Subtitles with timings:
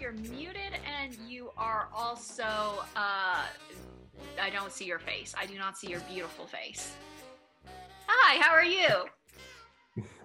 [0.00, 2.44] You're muted and you are also,
[2.96, 3.44] uh,
[4.40, 5.34] I don't see your face.
[5.36, 6.94] I do not see your beautiful face.
[8.06, 9.06] Hi, how are you?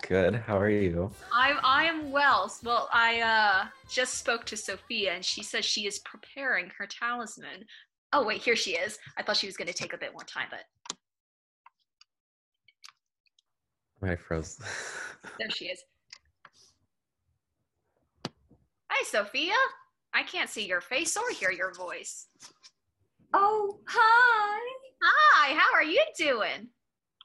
[0.08, 0.36] Good.
[0.36, 1.12] How are you?
[1.34, 2.54] I'm I am well.
[2.64, 7.66] Well, I uh just spoke to Sophia and she says she is preparing her talisman.
[8.14, 9.00] Oh wait, here she is.
[9.18, 10.66] I thought she was going to take a bit more time, but
[14.08, 14.58] I froze.
[15.40, 15.84] there she is.
[18.98, 19.52] Hi, Sophia.
[20.14, 22.28] I can't see your face or hear your voice.
[23.34, 24.62] Oh, hi.
[25.04, 26.70] Hi, how are you doing?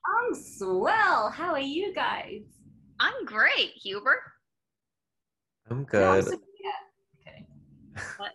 [0.05, 1.31] I'm swell.
[1.31, 2.41] How are you guys?
[2.99, 4.21] I'm great, Huber.
[5.71, 6.25] I'm good.
[6.25, 6.41] Sophia.
[7.21, 7.47] Okay.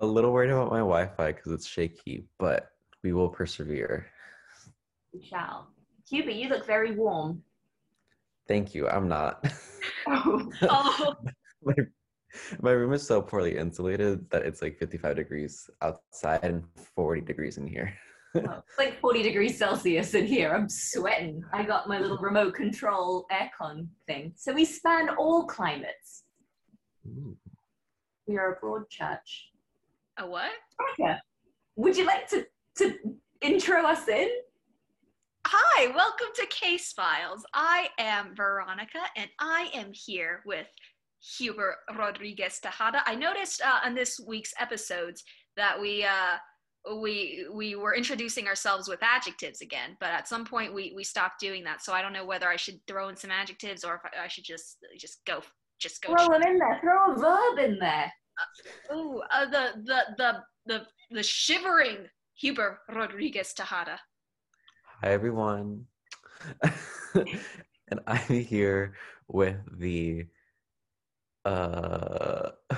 [0.00, 4.04] A little worried about my Wi-Fi because it's shaky, but we will persevere.
[5.14, 5.68] We shall.
[6.06, 7.42] Cuba, you look very warm.
[8.46, 8.86] Thank you.
[8.86, 9.42] I'm not.
[10.06, 10.50] Oh.
[10.62, 11.14] Oh,
[11.62, 11.74] my,
[12.62, 16.64] my room is so poorly insulated that it's like 55 degrees outside and
[16.94, 17.92] 40 degrees in here.
[18.34, 20.52] It's like 40 degrees Celsius in here.
[20.54, 21.42] I'm sweating.
[21.52, 24.32] I got my little remote control aircon thing.
[24.36, 26.24] So we span all climates.
[27.08, 27.36] Ooh.
[28.26, 29.50] We are a broad church.
[30.18, 30.50] a what?
[30.98, 31.22] Veronica,
[31.76, 32.94] would you like to, to
[33.40, 34.28] intro us in?
[35.46, 37.42] Hi, welcome to Case Files.
[37.54, 40.66] I am Veronica, and I am here with
[41.20, 43.02] Huber Rodriguez Tejada.
[43.06, 45.24] I noticed uh, on this week's episodes
[45.56, 46.36] that we uh,
[47.00, 51.40] we we were introducing ourselves with adjectives again, but at some point we we stopped
[51.40, 51.82] doing that.
[51.82, 54.28] So I don't know whether I should throw in some adjectives or if I, I
[54.28, 55.42] should just just go
[55.78, 56.14] just go.
[56.14, 56.78] Throw them in there.
[56.80, 58.12] Throw a verb in there.
[58.92, 63.98] Ooh, uh, the the the the the shivering Huber Rodriguez Tejada.
[65.02, 65.86] Hi, everyone.
[67.14, 68.94] and I'm here
[69.26, 70.26] with the
[71.48, 72.50] uh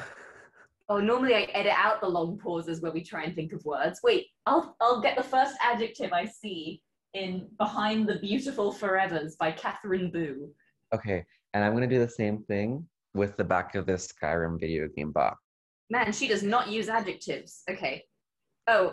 [0.88, 4.00] Oh, normally I edit out the long pauses where we try and think of words.
[4.02, 6.82] Wait, I'll I'll get the first adjective I see
[7.14, 10.48] in Behind the Beautiful Forevers by Katherine Boo.
[10.92, 14.88] okay, and I'm gonna do the same thing with the back of this Skyrim video
[14.88, 15.38] game box.
[15.90, 17.62] Man, she does not use adjectives.
[17.70, 18.02] Okay.
[18.66, 18.92] Oh,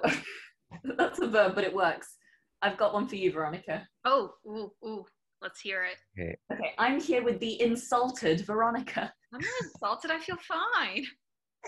[0.98, 2.16] that's a verb, but it works.
[2.62, 3.88] I've got one for you, Veronica.
[4.06, 5.06] Oh, ooh, ooh,
[5.42, 6.40] let's hear it.
[6.52, 9.14] Okay, I'm here with the insulted Veronica.
[9.34, 10.12] I'm not insulted.
[10.12, 11.06] I feel fine.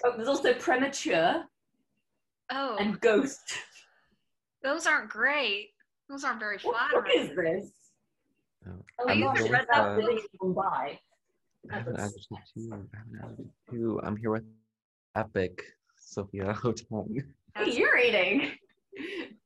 [0.06, 1.44] Oh, there's also premature
[2.52, 3.54] Oh, and ghost.
[4.64, 5.70] those aren't great.
[6.10, 7.62] Those aren't very What book is flattering.
[7.62, 7.72] this?
[8.68, 10.98] Oh, Oh, Have you gosh, ever it's read that living in Mumbai.
[11.72, 12.70] I have an That adjective looks too.
[12.72, 14.00] I have an adjective too.
[14.04, 14.44] I'm here with
[15.16, 15.62] epic
[15.98, 17.24] Sophia Hotang.
[17.56, 18.52] Hey, you're eating.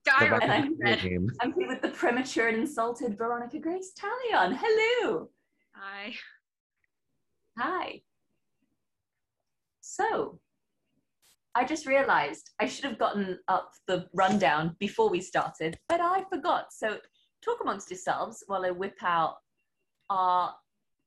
[0.06, 4.58] The and I'm, video I'm here with the premature and insulted Veronica Grace Talion.
[4.59, 5.30] Hello.
[5.75, 6.14] Hi.
[7.58, 8.02] Hi.
[9.80, 10.40] So,
[11.56, 16.24] I just realized I should have gotten up the rundown before we started, but I
[16.30, 16.74] forgot.
[16.74, 16.97] So,
[17.44, 19.35] talk amongst yourselves while I whip out
[20.09, 20.53] our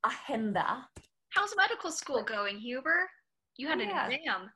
[0.06, 0.86] agenda.
[1.30, 3.10] How's medical school going, Huber?
[3.58, 4.50] You had an exam.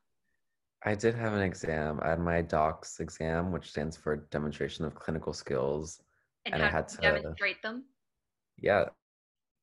[0.84, 2.00] I did have an exam.
[2.02, 6.00] I had my DOCS exam, which stands for Demonstration of Clinical Skills.
[6.46, 7.84] And, And I had to- demonstrate them?
[8.58, 8.86] Yeah,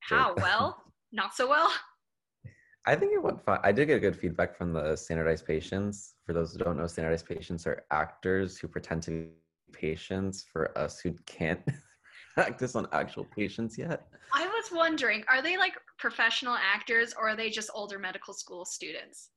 [0.01, 0.83] How well?
[1.11, 1.71] Not so well.
[2.85, 3.59] I think it went fine.
[3.63, 6.15] I did get good feedback from the standardized patients.
[6.25, 9.27] For those who don't know, standardized patients are actors who pretend to be
[9.73, 11.59] patients for us who can't
[12.35, 14.07] practice on actual patients yet.
[14.33, 18.63] I was wondering, are they like professional actors or are they just older medical school
[18.63, 19.31] students?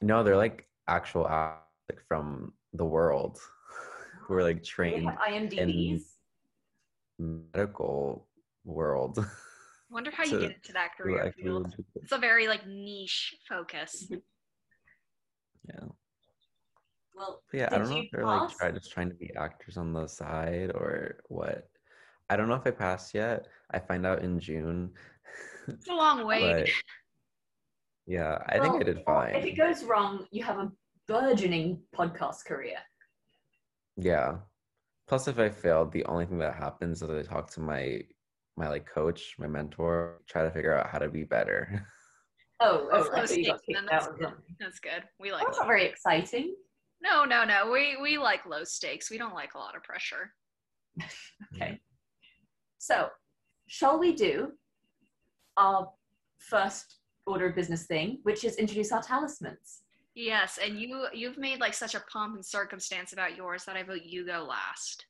[0.00, 3.38] No, they're like actual act- like from the world
[4.22, 6.18] who are like trained IMDb's?
[7.18, 8.26] medical
[8.64, 9.24] world.
[9.90, 11.74] Wonder how you get into that career field.
[12.02, 14.04] It's a very like niche focus.
[14.04, 14.16] Mm-hmm.
[15.68, 15.88] Yeah.
[17.14, 19.92] Well, yeah, I don't know if they're like try, just trying to be actors on
[19.92, 21.68] the side or what.
[22.30, 23.48] I don't know if I passed yet.
[23.70, 24.90] I find out in June.
[25.66, 26.70] It's a long wait.
[28.08, 29.34] But yeah, I think I did fine.
[29.34, 30.72] If it goes wrong, you have a
[31.06, 32.76] burgeoning podcast career.
[33.96, 34.38] Yeah.
[35.06, 38.02] Plus, if I failed, the only thing that happens is I talk to my
[38.56, 41.86] my like coach, my mentor, try to figure out how to be better.
[42.60, 44.32] Oh, That's oh low I you got stakes, kicked that's out good.
[44.58, 45.04] That's good.
[45.20, 46.56] We like That's not very exciting.
[47.00, 47.70] No, no, no.
[47.70, 49.12] We we like low stakes.
[49.12, 50.34] We don't like a lot of pressure.
[51.54, 51.78] Okay.
[52.78, 53.10] So,
[53.68, 54.54] shall we do
[55.56, 55.92] our
[56.40, 59.82] first order of business thing, which is introduce our talismans?
[60.14, 63.82] Yes, and you you've made like such a pomp and circumstance about yours that I
[63.82, 65.06] vote you go last.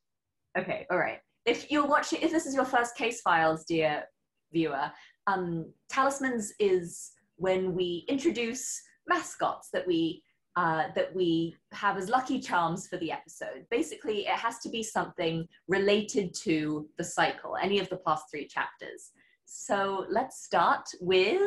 [0.58, 1.20] Okay, all right.
[1.46, 4.04] If you're watching, if this is your first case files, dear
[4.52, 4.90] viewer,
[5.26, 10.22] um, talismans is when we introduce mascots that we
[10.56, 13.64] uh, that we have as lucky charms for the episode.
[13.70, 18.46] Basically, it has to be something related to the cycle, any of the past three
[18.46, 19.12] chapters.
[19.44, 21.40] So let's start with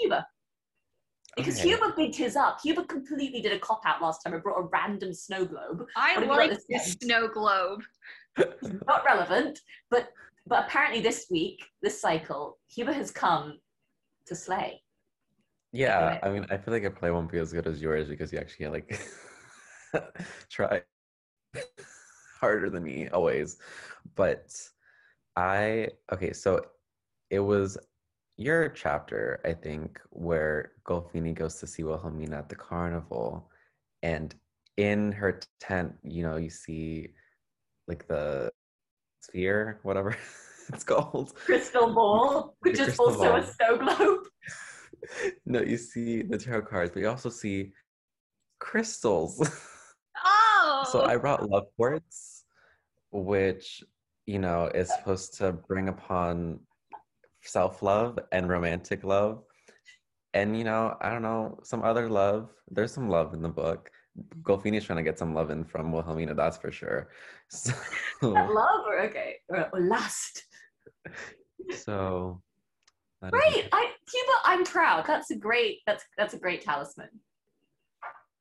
[0.00, 0.24] Huber.
[1.36, 1.68] Because Okay.
[1.70, 2.58] Huber bigged his up.
[2.62, 5.86] Huber completely did a cop out last time and brought a random snow globe.
[5.96, 7.82] I What have like this this snow globe.
[8.86, 9.58] Not relevant,
[9.90, 10.10] but
[10.46, 13.58] but apparently this week, this cycle, Huber has come
[14.26, 14.82] to slay.
[15.72, 18.30] Yeah, I mean, I feel like it probably won't be as good as yours because
[18.32, 19.00] you actually like
[20.50, 20.82] try
[22.40, 23.56] harder than me always.
[24.16, 24.52] But
[25.36, 26.60] I okay, so
[27.30, 27.78] it was
[28.42, 33.48] your chapter, I think, where Golfini goes to see Wilhelmina at the carnival,
[34.02, 34.34] and
[34.76, 37.14] in her tent, you know, you see
[37.86, 38.50] like the
[39.20, 40.16] sphere, whatever
[40.72, 41.34] it's called.
[41.36, 44.20] Crystal ball, which is also a snow globe.
[45.46, 47.72] no, you see the tarot cards, but you also see
[48.58, 49.40] crystals.
[50.24, 52.44] Oh, so I brought love quartz,
[53.10, 53.82] which
[54.26, 56.60] you know is supposed to bring upon
[57.42, 59.42] self-love and romantic love.
[60.34, 62.50] And you know, I don't know, some other love.
[62.70, 63.90] There's some love in the book.
[64.42, 67.08] Golfini's trying to get some love in from Wilhelmina, that's for sure.
[67.48, 67.72] So,
[68.22, 70.44] Love or okay, or, or lust.
[71.70, 72.40] so
[73.30, 75.04] Great, I Huber, I'm proud.
[75.06, 75.78] That's a great.
[75.86, 77.08] That's that's a great talisman.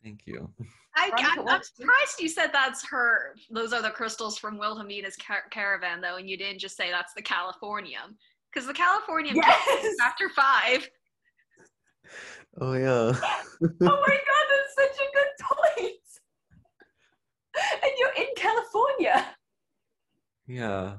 [0.04, 0.50] Thank you.
[0.96, 3.36] I, I, I'm surprised you said that's her.
[3.52, 7.14] Those are the crystals from Wilhelmina's car- caravan, though, and you didn't just say that's
[7.14, 8.16] the Californium,
[8.52, 9.96] because the Californium Yes.
[10.00, 10.90] chapter five.
[12.60, 12.88] Oh yeah.
[13.22, 15.98] oh my god, that's such a good point.
[17.84, 19.26] And you're in California.
[20.48, 20.96] Yeah.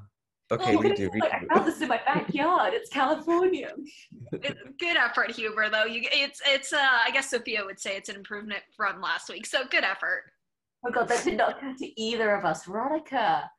[0.50, 1.08] Oh, Okay, you we do.
[1.12, 1.46] We said, like, do.
[1.50, 2.75] I found this in my backyard.
[2.75, 3.72] It's California.
[4.32, 5.70] It- good effort, Huber.
[5.70, 6.72] Though you, it's it's.
[6.75, 9.46] Uh, I guess Sophia would say it's an improvement from last week.
[9.46, 10.25] So good effort.
[10.84, 12.64] Oh my god, that did not occur to either of us.
[12.66, 13.50] Veronica,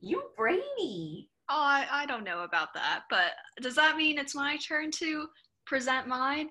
[0.00, 1.28] you brainy.
[1.48, 5.26] Oh, I, I don't know about that, but does that mean it's my turn to
[5.66, 6.48] present mine?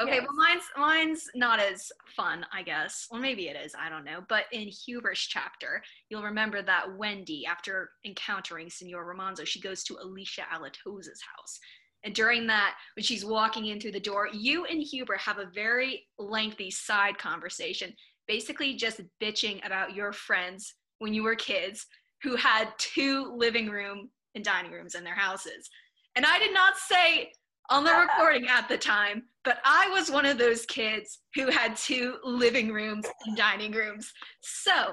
[0.00, 0.26] Okay, Yes.
[0.28, 3.08] well, mine's mine's not as fun, I guess.
[3.10, 3.74] Well, maybe it is.
[3.76, 4.20] I don't know.
[4.28, 9.96] But in Huber's chapter, you'll remember that Wendy, after encountering Senor Romanzo, she goes to
[10.00, 11.58] Alicia Alatosa's house.
[12.04, 15.50] And during that, when she's walking in through the door, you and Huber have a
[15.52, 17.92] very lengthy side conversation,
[18.28, 21.86] basically just bitching about your friends when you were kids
[22.22, 25.68] who had two living room and dining rooms in their houses.
[26.14, 27.32] And I did not say
[27.70, 31.76] on the recording at the time, but I was one of those kids who had
[31.76, 34.12] two living rooms and dining rooms.
[34.40, 34.92] So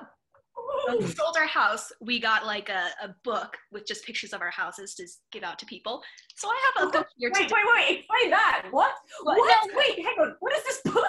[0.87, 4.41] when we sold our house, we got like a, a book with just pictures of
[4.41, 6.01] our houses to give out to people.
[6.35, 8.65] So I have a book here Wait, to wait, wait, explain that.
[8.71, 8.93] What?
[9.23, 9.37] What?
[9.37, 9.67] What?
[9.67, 10.35] No, wait, hang on.
[10.39, 11.04] What is this book?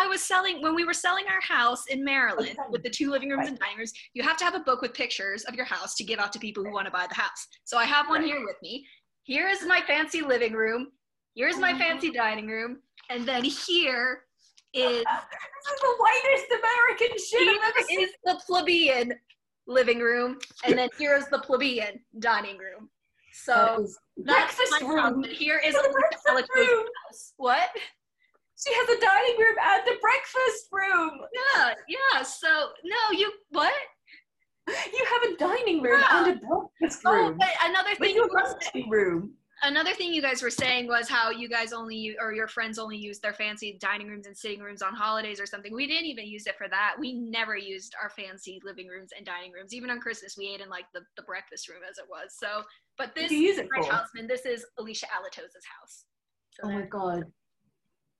[0.00, 2.68] I was selling when we were selling our house in Maryland Okay.
[2.70, 3.48] with the two living rooms Right.
[3.50, 6.04] and dining rooms, you have to have a book with pictures of your house to
[6.04, 7.46] give out to people who want to buy the house.
[7.64, 8.30] So I have one Right.
[8.30, 8.86] here with me.
[9.24, 10.92] Here is my fancy living room.
[11.34, 11.78] Here's my Oh.
[11.78, 14.24] fancy dining room, and then here
[14.72, 18.00] is This is the whitest American shit I've ever seen.
[18.00, 19.12] is the plebeian
[19.66, 22.88] living room, and then here's the plebeian dining room.
[23.32, 25.22] So That is that's breakfast my room.
[25.24, 26.86] house, here is The breakfast room.
[27.06, 27.34] house.
[27.36, 27.68] What?
[28.66, 31.20] She has a dining room and a breakfast room.
[31.32, 32.22] Yeah, yeah.
[32.22, 33.72] So no, you what?
[34.68, 36.24] You have a dining room Yeah.
[36.24, 37.32] and a breakfast oh, room.
[37.34, 39.32] Oh, but another thing you lunching room.
[39.62, 42.78] another thing you guys were saying was how you guys only u- or your friends
[42.78, 45.74] only use their fancy dining rooms and sitting rooms on holidays or something.
[45.74, 46.94] We didn't even use it for that.
[46.98, 49.74] We never used our fancy living rooms and dining rooms.
[49.74, 52.36] Even on Christmas, we ate in like the, the breakfast room as it was.
[52.38, 52.62] So,
[52.96, 54.28] but this you my houseman.
[54.28, 56.04] This is Alicia Alatosa's house.
[56.50, 57.24] So Oh my god.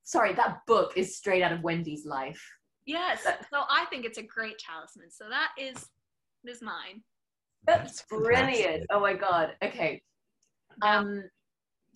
[0.02, 2.42] Sorry, that book is straight out of Wendy's life.
[2.86, 3.22] yes.
[3.24, 5.10] So I think it's a great talisman.
[5.10, 5.86] So that is
[6.46, 7.02] is mine.
[7.66, 8.86] That's That's brilliant.
[8.90, 9.54] Oh my god.
[9.62, 10.02] Okay.
[10.82, 11.24] Um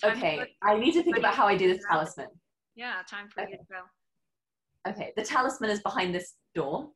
[0.04, 0.54] okay.
[0.62, 2.28] I need to think about how I do this talisman.
[2.76, 4.90] yeah, time for you to go.
[4.90, 6.90] Okay, the talisman is behind this door.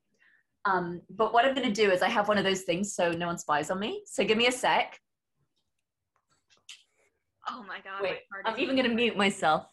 [0.65, 3.27] Um, but what I'm gonna do is I have one of those things so no
[3.27, 4.03] one spies on me.
[4.05, 4.99] So give me a sec.
[7.49, 8.03] Oh my god.
[8.03, 9.65] Wait, my heart I'm is even gonna mute myself.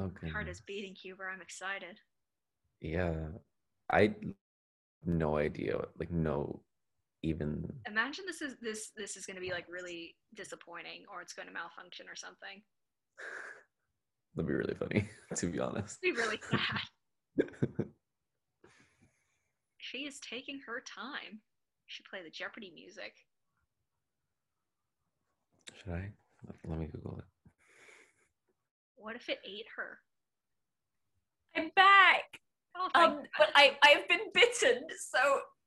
[0.00, 1.28] Oh, My heart is beating, Huber.
[1.28, 1.98] I'm excited.
[2.80, 3.14] Yeah.
[3.92, 4.14] I
[5.04, 5.78] no idea.
[5.98, 6.62] Like no
[7.22, 11.34] even Imagine this is this this is going to be like really disappointing, or it's
[11.34, 12.62] going to malfunction or something.
[14.34, 15.98] that'd be really funny, to be honest.
[16.02, 17.86] It'd be really sad.
[19.78, 21.40] she is taking her time.
[21.88, 23.12] Should play the Jeopardy music.
[25.82, 26.10] Should I?
[26.68, 27.24] Let me Google it.
[29.00, 29.98] What if it ate her?
[31.56, 32.24] I'm back.
[32.76, 35.18] Oh, Um, but I I've been bitten, so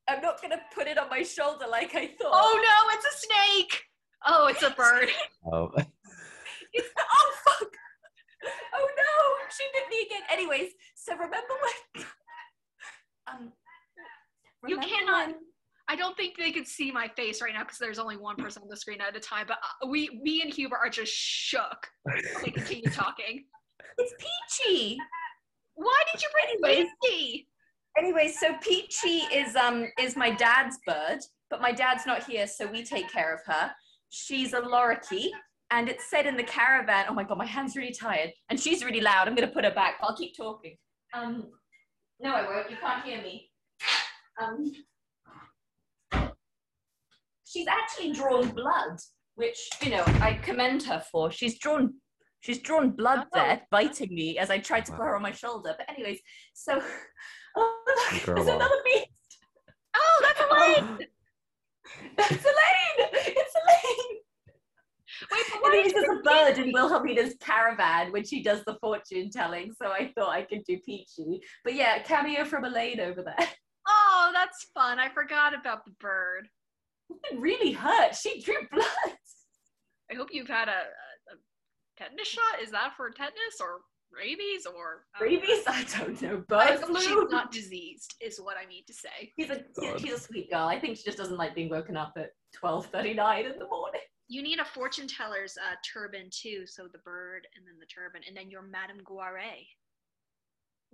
[0.08, 2.32] I'm not gonna put it on my shoulder like I thought.
[2.32, 3.82] oh no, it's a snake.
[4.26, 5.10] Oh, it's a bird.
[5.52, 5.70] Oh,
[6.76, 7.68] It's, oh fuck!
[8.74, 10.22] Oh no, she bit me again.
[10.32, 11.54] Anyways, so remember
[11.96, 12.06] when?
[13.28, 13.52] um,
[14.68, 15.36] You cannot- when-
[15.94, 18.64] I don't think they could see my face right now because there's only one person
[18.64, 19.46] on the screen at a time.
[19.48, 21.88] But uh, we, me and Huber are just shook.
[22.44, 23.46] They continue talking.
[24.00, 24.98] It's Peachy.
[25.76, 26.92] Why did you bring Anyways.
[27.04, 27.48] Peachy?
[27.96, 31.20] Anyway, so Peachy is um is my dad's bird,
[31.52, 33.72] but my dad's not here, so we take care of her.
[34.10, 35.30] She's a lorikeet,
[35.70, 37.06] and it said in the caravan.
[37.08, 39.28] Oh my god, my hand's really tired, and she's really loud.
[39.28, 39.98] I'm gonna put her back.
[40.02, 40.76] I'll keep talking.
[41.14, 41.52] Um,
[42.20, 42.72] no, I won't.
[42.72, 43.52] You can't hear me.
[44.42, 44.72] Um,
[47.54, 48.98] she's actually drawn blood,
[49.36, 51.32] which you know I commend her for.
[51.32, 51.94] She's drawn.
[52.42, 53.30] She's drawn blood Oh.
[53.34, 55.76] there, biting me as I tried to put her on my shoulder.
[55.78, 56.20] But anyways,
[56.54, 56.82] so
[57.56, 58.56] oh, look, Girl there's off.
[58.56, 59.08] another beast.
[59.96, 60.98] Oh, that's Elaine.
[61.00, 61.06] Oh.
[62.18, 63.10] That's Elaine.
[63.14, 64.18] It's Elaine.
[65.32, 68.64] Wait, but why Anyways, did you there's a bird in Wilhelmina's caravan when she does
[68.66, 71.40] the fortune telling, so I thought I could do Peachy.
[71.64, 73.48] But yeah, cameo from Elaine over there.
[73.88, 74.98] Oh, that's fun.
[75.00, 76.48] I forgot about the bird.
[77.10, 78.16] It really hurt.
[78.16, 79.18] She drew blood.
[80.12, 81.38] I hope you've had a, a, a
[81.98, 82.62] tetanus shot.
[82.62, 83.80] Is that for tetanus or
[84.16, 85.40] rabies or I don't know.
[85.40, 85.64] Rabies?
[85.68, 86.44] I don't know.
[86.56, 89.32] I Bird hope she's not diseased, is what I mean to say.
[89.38, 90.00] She's a, God.
[90.00, 90.68] she's a sweet girl.
[90.68, 92.32] I think she just doesn't like being woken up at
[92.64, 94.02] 12.39 in the morning.
[94.28, 96.64] You need a fortune teller's uh, turban too.
[96.66, 99.66] So the bird and then the turban, and then your Madame Guare.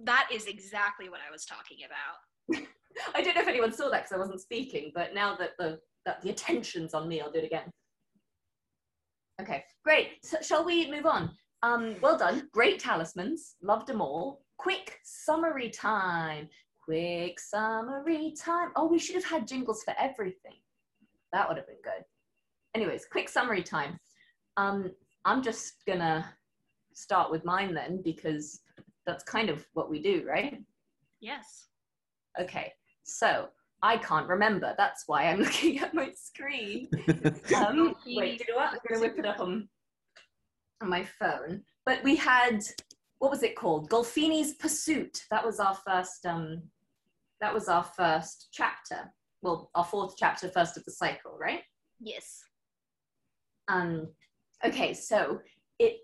[0.04, 2.66] That is exactly what I was talking about.
[3.16, 5.80] I don't know if anyone saw that because I wasn't speaking, but now that the
[6.10, 7.70] that the attention's on me, I'll do it again.
[9.40, 10.26] Okay, great.
[10.26, 11.30] So shall we move on?
[11.62, 12.50] Um, well done.
[12.52, 13.56] Great talismans.
[13.62, 14.42] Loved them all.
[14.58, 16.50] Quick summary time.
[16.84, 18.70] Quick summary time.
[18.76, 20.58] Oh, we should have had jingles for everything.
[21.32, 22.04] That would have been good.
[22.74, 24.00] Anyways, quick summary time.
[24.58, 24.92] Um,
[25.26, 26.26] I'm just gonna
[26.94, 28.62] start with mine then because
[29.06, 30.58] that's kind of what we do, right?
[31.22, 31.68] Yes.
[32.42, 32.74] Okay,
[33.04, 33.50] so
[33.82, 34.74] I can't remember.
[34.78, 36.90] That's why I'm looking at my screen.
[37.56, 38.74] Um, wait, do you know what?
[38.74, 39.68] I'm going to whip it up on,
[40.82, 41.62] on my phone.
[41.86, 42.64] But we had,
[43.20, 43.90] what was it called?
[43.90, 45.24] Golfini's Pursuit.
[45.32, 46.26] That was our first.
[46.26, 46.64] Um,
[47.42, 49.12] that was our first chapter.
[49.42, 51.62] Well, our fourth chapter, first of the cycle, right?
[52.00, 52.42] Yes.
[53.68, 54.08] Um,
[54.66, 55.40] okay, so
[55.80, 56.00] it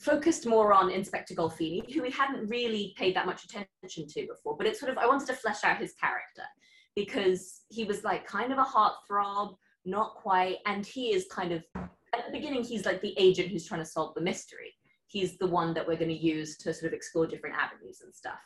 [0.00, 4.56] focused more on Inspector Golfini, who we hadn't really paid that much attention to before,
[4.56, 6.42] but it sort of, I wanted to flesh out his character
[6.96, 11.64] because he was like kind of a heartthrob, not quite, and he is kind of,
[11.76, 14.72] at the beginning, he's like the agent who's trying to solve the mystery.
[15.06, 18.14] He's the one that we're going to use to sort of explore different avenues and
[18.14, 18.40] stuff.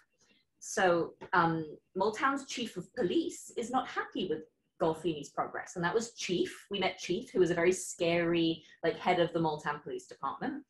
[0.61, 1.65] So, um,
[1.97, 4.43] Moultown's chief of police is not happy with
[4.81, 6.67] Golfini's progress, and that was Chief.
[6.71, 10.65] We met Chief, who was a very scary, like head of the Moultown Police Department,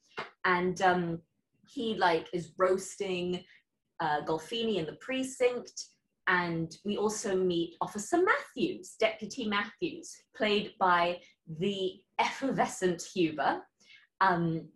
[0.45, 1.21] and um,
[1.67, 3.45] he like is roasting
[4.01, 5.87] uh, Golfini in the precinct.
[6.29, 11.19] And we also meet Officer Matthews, Deputy Matthews, played by
[11.59, 13.63] the effervescent Huber.
[14.21, 14.69] Um,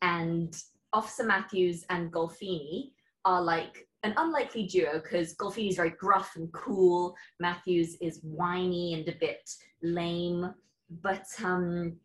[0.00, 0.56] and
[0.94, 2.92] Officer Matthews and Golfini
[3.26, 7.14] are like an unlikely duo because Golfini is very gruff and cool.
[7.40, 9.50] Matthews is whiny and a bit
[9.82, 10.54] lame.
[11.02, 11.96] But um,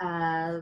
[0.00, 0.60] uh,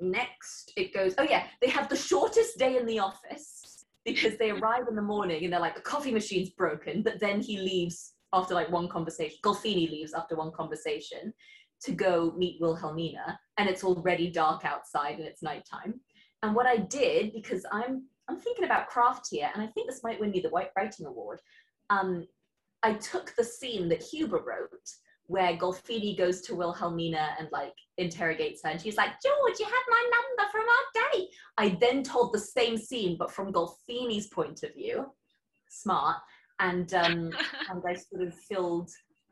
[0.00, 3.73] next it goes, oh yeah, they have the shortest day in the office
[4.04, 7.40] because they arrive in the morning and they're like, the coffee machine's broken, but then
[7.40, 9.38] he leaves after like one conversation.
[9.42, 11.32] Golfini leaves after one conversation
[11.82, 16.00] to go meet Wilhelmina, and it's already dark outside and it's nighttime.
[16.42, 20.02] And what I did, because I'm I'm thinking about craft here, and I think this
[20.02, 21.40] might win me the White Writing Award.
[21.90, 22.26] Um,
[22.82, 24.88] I took the scene that Huber wrote,
[25.26, 29.82] where Golfini goes to Wilhelmina and like interrogates her, and she's like, "George, you had
[29.88, 34.62] my number from our date." I then told the same scene, but from Golfini's point
[34.62, 35.06] of view.
[35.68, 36.16] Smart,
[36.60, 37.30] and um,
[37.70, 38.90] and I sort of filled.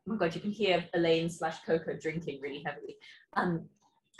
[0.08, 2.96] Oh my god, you can hear Elaine slash Coco drinking really heavily.
[3.34, 3.68] Um,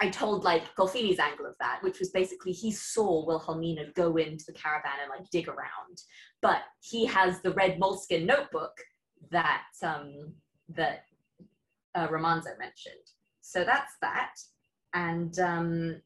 [0.00, 4.44] I told like Golfini's angle of that, which was basically he saw Wilhelmina go into
[4.46, 6.02] the caravan and like dig around,
[6.40, 8.76] but he has the red moleskin notebook
[9.30, 10.32] that um,
[10.70, 11.04] that
[11.94, 13.06] uh, Romanzo mentioned.
[13.40, 14.34] So that's that,
[14.94, 16.02] and um,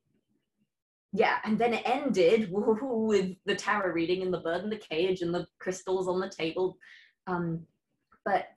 [1.12, 5.22] yeah, and then it ended with the tarot reading and the bird in the cage
[5.22, 6.76] and the crystals on the table.
[7.26, 7.66] Um,
[8.24, 8.48] but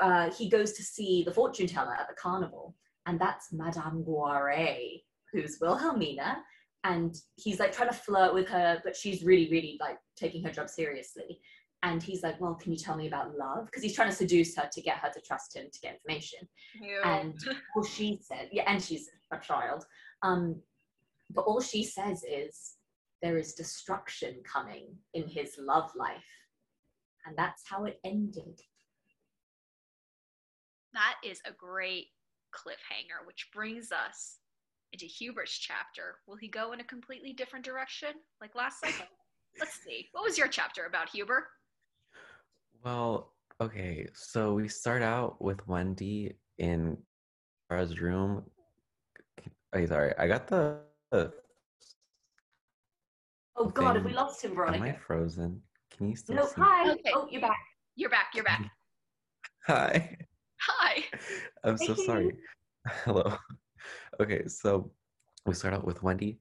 [0.00, 2.74] uh, he goes to see the fortune teller at the carnival,
[3.06, 6.38] and that's Madame Guare, who's Wilhelmina,
[6.84, 10.50] and he's like trying to flirt with her, but she's really, really like taking her
[10.50, 11.40] job seriously.
[11.82, 14.56] And he's like, "Well, can you tell me about love?" Because he's trying to seduce
[14.56, 16.40] her to get her to trust him to get information.
[16.80, 17.00] Ew.
[17.04, 17.34] And
[17.76, 19.84] all she said, yeah, and she's a child.
[20.22, 20.60] Um,
[21.30, 22.74] but all she says is,
[23.22, 26.24] "There is destruction coming in his love life,"
[27.26, 28.60] and that's how it ended.
[30.94, 32.06] that is a great
[32.52, 34.38] cliffhanger, which brings us
[34.92, 36.16] into Hubert's chapter.
[36.26, 39.06] Will he go in a completely different direction like last cycle?
[39.60, 40.06] Let's see.
[40.12, 41.48] What was your chapter about, Huber?
[42.84, 46.96] Well, okay, so we start out with Wendy in
[47.68, 48.44] Kara's room.
[49.74, 50.78] Oh, sorry, I got the.
[51.12, 51.32] Oh, the
[53.56, 54.76] Oh God, have we lost him, Ronnie?
[54.76, 55.60] am I frozen?
[55.90, 56.54] Can you still No, see?
[56.58, 56.92] hi.
[56.92, 57.10] Okay.
[57.12, 57.58] Oh, you're back.
[57.96, 58.30] You're back.
[58.34, 58.70] You're back.
[59.66, 60.16] Hi.
[60.60, 61.04] Hi.
[61.64, 62.36] I'm so sorry.
[63.04, 63.34] Hello.
[64.20, 64.92] Okay, so
[65.44, 66.38] we start out with Wendy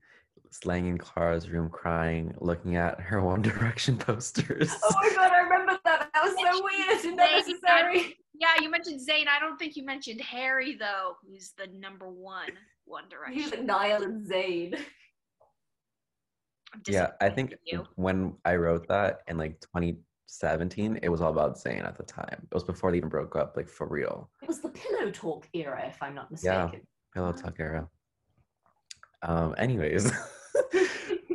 [0.65, 4.73] laying in Clara's room crying, looking at her One Direction posters.
[4.83, 5.79] Oh my God, I remember
[6.23, 6.35] that.
[6.35, 8.17] That was so weird and unnecessary.
[8.39, 9.27] Yeah, you mentioned Zayn.
[9.27, 12.49] I don't think you mentioned Harry though, who's the number one
[12.85, 13.67] One He was Direction.
[13.67, 14.79] like Niall and Zayn.
[16.87, 17.85] Yeah, I think you.
[17.95, 22.27] when I wrote that in like 2017, it was all about Zayn at the time.
[22.43, 24.29] It was before they even broke up, like for real.
[24.43, 26.55] It was the pillow talk era, if I'm not mistaken.
[26.55, 26.63] Yeah.
[26.65, 26.87] mistaken.
[27.13, 27.87] Pillow talk era.
[29.23, 30.11] Um, anyways,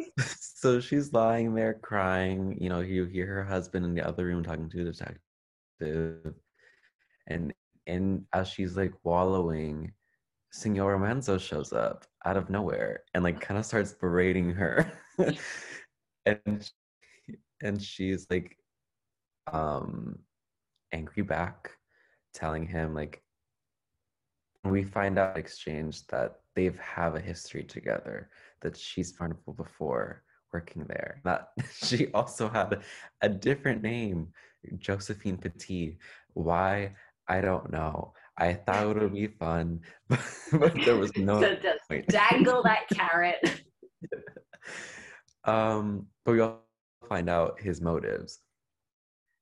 [0.63, 2.57] so she's lying there crying.
[2.61, 6.35] You know, you hear her husband in the other room talking to the detective,
[7.27, 7.53] and
[7.89, 9.93] and as she's like wallowing,
[10.53, 14.93] Senor Romanzo shows up out of nowhere and like kind of starts berating her,
[16.27, 16.71] and
[17.61, 18.57] and she's like,
[19.53, 20.17] um,
[20.93, 21.73] angry back,
[22.35, 23.21] telling him like
[24.63, 30.23] we find out exchange that they've have a history together that she's vulnerable before
[30.53, 31.21] working there.
[31.25, 31.49] That
[31.83, 32.83] she also had
[33.21, 34.29] a different name
[34.79, 35.99] josephine petit.
[36.35, 36.95] Why?
[37.29, 38.13] I don't know.
[38.39, 40.21] I thought it would be fun but,
[40.53, 42.07] but there was no to just point.
[42.09, 43.61] dangle that carrot.
[45.45, 46.59] um but we also
[47.09, 48.41] find out his motives.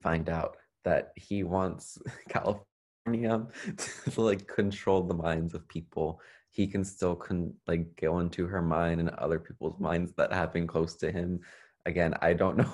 [0.02, 1.98] Find out that he wants
[2.30, 8.46] californium to like control the minds of people he can still con- like go into
[8.46, 11.40] her mind and other people's minds that have been close to him
[11.86, 12.72] again i don't know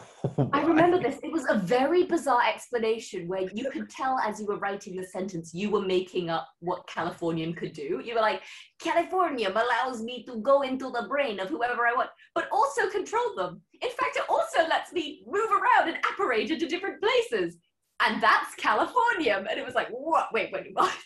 [0.52, 1.20] I remember this.
[1.22, 5.06] It was a very bizarre explanation where you could tell as you were writing the
[5.06, 8.02] sentence, you were making up what Californium could do.
[8.04, 8.42] You were like,
[8.82, 13.36] Californium allows me to go into the brain of whoever I want, but also control
[13.36, 13.62] them.
[13.80, 17.56] In fact, it also lets me move around and apparate into different places.
[18.04, 19.46] And that's Californium.
[19.48, 20.32] And it was like, what?
[20.32, 20.96] Wait, wait, what?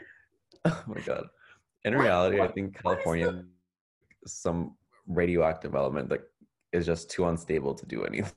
[0.66, 1.24] oh my god
[1.92, 3.48] in What- reality i think what is the- californium
[4.26, 6.22] some radioactive element that
[6.72, 8.32] is just too unstable to do anything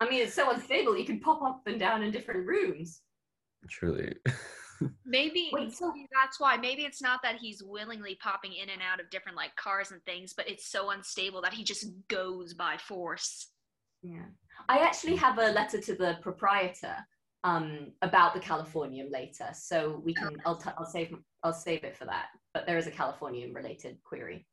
[0.00, 3.02] I mean, it's so unstable, you can pop up and down in different rooms.
[3.68, 4.14] truly
[5.04, 6.56] Maybe Wait, so- maybe that's why.
[6.56, 10.00] Maybe it's not that he's willingly popping in and out of different like cars and
[10.04, 13.50] things, but it's so unstable that he just goes by force.
[14.04, 14.26] Yeah.
[14.68, 16.94] I actually have a letter to the proprietor
[17.42, 20.36] um, about the Californium later, so we can.
[20.46, 21.12] I'll, t- I'll save.
[21.42, 22.26] I'll save it for that.
[22.58, 24.44] But there is a Californium related query.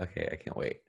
[0.00, 0.80] Okay, I can't wait.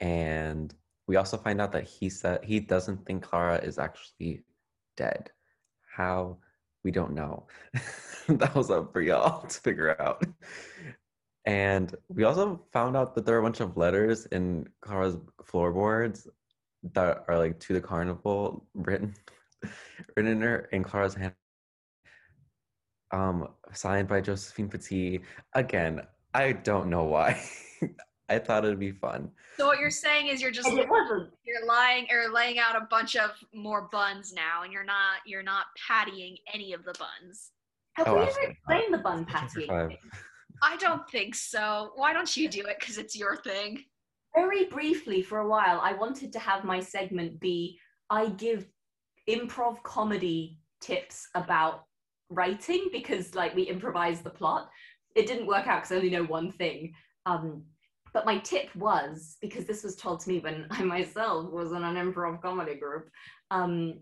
[0.00, 0.74] And
[1.06, 4.42] we also find out that he said he doesn't think Clara is actually
[4.96, 5.30] dead.
[5.88, 6.38] How?
[6.82, 7.46] We don't know.
[8.28, 10.24] that was up for y'all to figure out.
[11.44, 16.26] And we also found out that there are a bunch of letters in Clara's floorboards
[16.92, 19.14] that are like to the carnival written
[20.16, 21.34] written in her in Clara's hand.
[23.12, 25.20] Um, signed by Josephine Petit.
[25.54, 26.02] Again,
[26.34, 27.40] I don't know why.
[28.28, 29.30] I thought it'd be fun.
[29.56, 31.30] So what you're saying is you're just And it wasn't.
[31.44, 35.42] you're lying or laying out a bunch of more buns now, and you're not you're
[35.42, 37.50] not pattying any of the buns.
[37.94, 39.98] Have Oh, we ever absolutely explained the bun Chapter patty?
[40.62, 41.90] I don't think so.
[41.96, 42.76] Why don't you do it?
[42.78, 43.82] Because it's your thing.
[44.36, 48.68] Very briefly, for a while, I wanted to have my segment be I give
[49.28, 51.84] improv comedy tips about
[52.30, 54.70] writing because, like, we improvised the plot.
[55.14, 56.94] It didn't work out because I only know one thing.
[57.26, 57.64] Um,
[58.12, 61.82] but my tip was because this was told to me when I myself was in
[61.82, 63.08] an improv comedy group.
[63.50, 64.00] Um,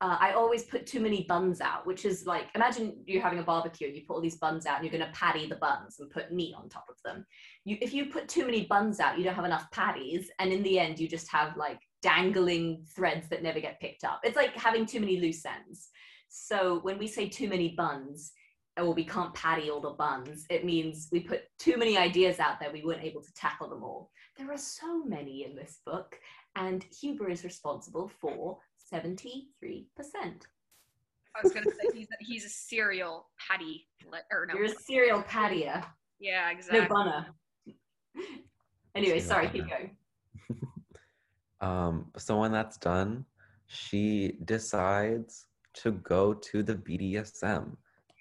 [0.00, 3.44] uh, I always put too many buns out, which is like imagine you're having a
[3.44, 6.00] barbecue and you put all these buns out and you're going to patty the buns
[6.00, 7.24] and put meat on top of them.
[7.64, 10.62] You, if you put too many buns out, you don't have enough patties, and in
[10.62, 14.20] the end, you just have like dangling threads that never get picked up.
[14.24, 15.88] It's like having too many loose ends.
[16.36, 18.32] So when we say too many buns,
[18.76, 20.46] oh, we can't patty all the buns.
[20.50, 23.84] It means we put too many ideas out there, we weren't able to tackle them
[23.84, 24.10] all.
[24.36, 26.16] There are so many in this book,
[26.56, 28.58] and Huber is responsible for
[28.92, 29.44] 73%.
[31.36, 33.86] I was gonna say he's a, he's a serial patty
[34.32, 34.54] or no.
[34.54, 35.84] You're a serial pattier.
[36.18, 36.80] Yeah, exactly.
[36.80, 37.26] No bunner.
[38.96, 39.96] anyway, Serial sorry, keep going.
[41.60, 43.24] Um, so when that's done,
[43.68, 45.46] she decides
[45.82, 47.76] to go to the BDSM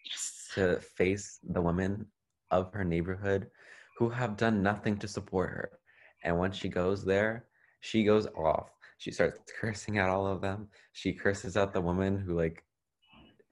[0.06, 0.50] Yes.
[0.56, 2.06] to face the women
[2.52, 3.50] of her neighborhood
[3.98, 5.80] who have done nothing to support her.
[6.24, 7.46] And when she goes there,
[7.82, 8.70] she goes off.
[8.98, 10.68] She starts cursing at all of them.
[10.94, 12.64] She curses out the woman who like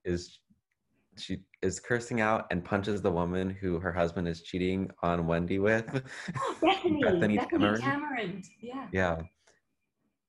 [0.03, 0.39] is
[1.17, 5.59] she is cursing out and punches the woman who her husband is cheating on Wendy
[5.59, 5.85] with.
[5.93, 7.81] Oh, Bethany, Bethany Bethany, Cameron.
[7.81, 8.43] Cameron.
[8.61, 8.87] Yeah.
[8.93, 9.17] Yeah.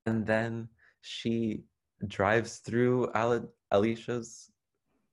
[0.07, 0.69] And then
[1.01, 1.65] she
[2.09, 4.51] drives through Ale- Alicia's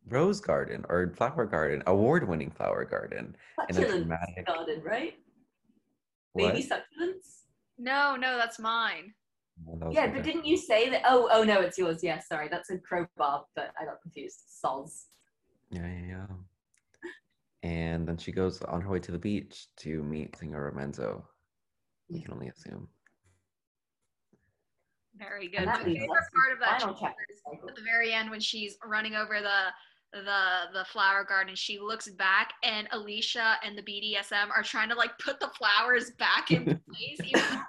[0.07, 3.35] rose garden or flower garden, award winning flower garden.
[3.69, 5.15] In a dramatic- garden, right?
[6.33, 6.53] What?
[6.53, 7.43] Baby succulents?
[7.77, 9.13] No, no, that's mine.
[9.67, 10.23] Oh, that was Yeah, but turn.
[10.23, 11.01] didn't you say that?
[11.05, 12.03] Oh, oh no, it's yours.
[12.03, 14.41] Yeah, sorry, that's a crowbar, but I got confused.
[14.63, 15.05] Soz.
[15.71, 16.27] Yeah, yeah, yeah.
[17.63, 21.23] And then she goes on her way to the beach to meet Senor Romanzo.
[22.09, 22.87] We can only assume.
[25.19, 25.59] Very good.
[25.61, 28.31] And My that favorite part of that final chapter chapter is at the very end
[28.31, 29.65] when she's running over the
[30.11, 34.95] the the flower garden she looks back and alicia and the bdsm are trying to
[34.95, 37.59] like put the flowers back in place even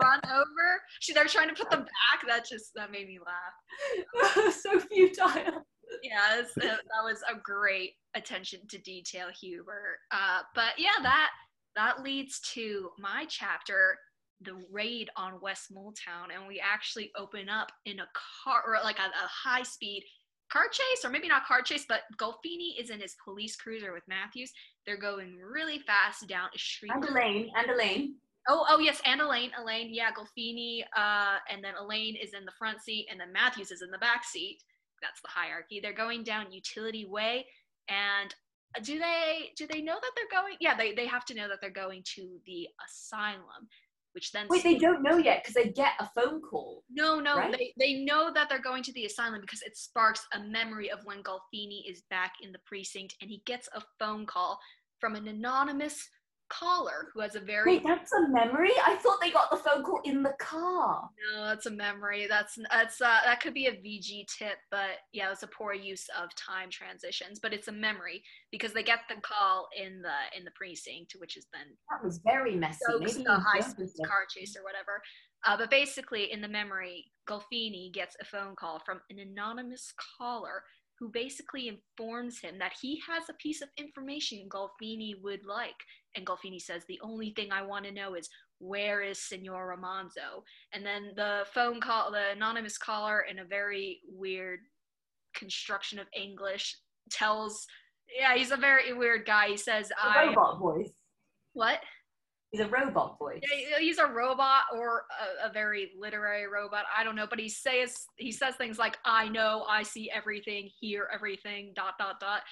[0.00, 0.80] run over.
[1.00, 2.26] She they're trying to put them back.
[2.26, 4.52] That just that made me laugh.
[4.52, 5.64] So futile.
[6.02, 11.30] yeah that was a great attention to detail huber uh, but yeah that
[11.76, 13.96] that leads to my chapter
[14.44, 18.06] the raid on west moletown and we actually open up in a
[18.44, 20.04] car or like a, a high speed
[20.52, 24.02] car chase or maybe not car chase but golfini is in his police cruiser with
[24.08, 24.52] matthews
[24.86, 28.14] they're going really fast down a street And Elaine, and Elaine.
[28.48, 29.52] Oh, oh yes, and Elaine.
[29.60, 33.70] Elaine, yeah, Golfini, uh, and then Elaine is in the front seat, and then Matthews
[33.70, 34.58] is in the back seat.
[35.00, 35.80] That's the hierarchy.
[35.80, 37.46] They're going down Utility Way,
[37.88, 38.34] and
[38.82, 40.56] do they do they know that they're going?
[40.60, 43.68] Yeah, they they have to know that they're going to the asylum,
[44.12, 46.84] which then Wait, they don't know yet because they get a phone call.
[46.90, 47.52] no, no, right?
[47.56, 51.00] they they know that they're going to the asylum because it sparks a memory of
[51.04, 54.58] when Golfini is back in the precinct, and he gets a phone call
[54.98, 56.08] from an anonymous
[56.52, 58.70] caller who has a very Wait, that's a memory?
[58.86, 61.08] I thought they got the phone call in the car.
[61.34, 62.26] No, that's a memory.
[62.28, 66.06] That's that's uh, that could be a VG tip, but yeah, it's a poor use
[66.20, 67.38] of time transitions.
[67.40, 71.36] But it's a memory because they get the call in the in the precinct, which
[71.36, 72.78] is then That was very messy.
[72.98, 75.02] Maybe the high speed car chase or whatever.
[75.44, 80.62] Uh, but basically, in the memory, Golfini gets a phone call from an anonymous caller
[81.02, 85.74] who basically informs him that he has a piece of information Golfini would like.
[86.14, 90.42] And Golfini says, The only thing I want to know is where is Senor Romanzo?
[90.72, 94.60] And then the phone call, the anonymous caller, in a very weird
[95.34, 96.76] construction of English,
[97.10, 97.66] tells,
[98.18, 99.48] Yeah, he's a very weird guy.
[99.48, 100.26] He says, A I.
[100.26, 100.92] robot voice.
[101.54, 101.80] What?
[102.52, 103.40] He's a robot voice.
[103.42, 105.04] Yeah, he's a robot or
[105.42, 106.84] a, a very literary robot.
[106.94, 110.68] I don't know, but he says he says things like "I know, I see everything,
[110.78, 112.42] hear everything." Dot dot dot.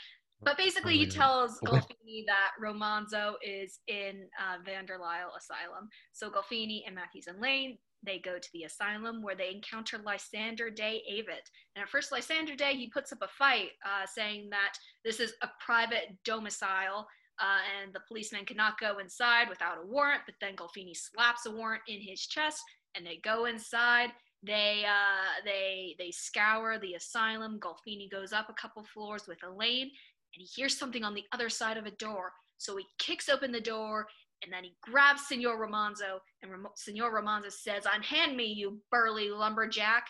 [0.43, 5.89] But basically, he tells Golfini that Romanzo is in uh, Vanderlyle Asylum.
[6.13, 10.71] So Golfini and Matthews and Lane they go to the asylum where they encounter Lysander
[10.71, 11.51] Day Avett.
[11.77, 14.73] And at first, Lysander Day he puts up a fight, uh, saying that
[15.05, 17.07] this is a private domicile
[17.39, 20.23] uh, and the policeman cannot go inside without a warrant.
[20.27, 22.63] But then Golfini slaps a warrant in his chest,
[22.95, 24.11] and they go inside.
[24.43, 27.61] They uh, they they scour the asylum.
[27.61, 29.91] Golfini goes up a couple floors with Elaine,
[30.35, 32.33] and he hears something on the other side of a door.
[32.59, 34.07] So he kicks open the door,
[34.43, 39.31] and then he grabs Senor Romanzo, and Ram- Senor Romanzo says, "Unhand me, you burly
[39.31, 40.07] lumberjack."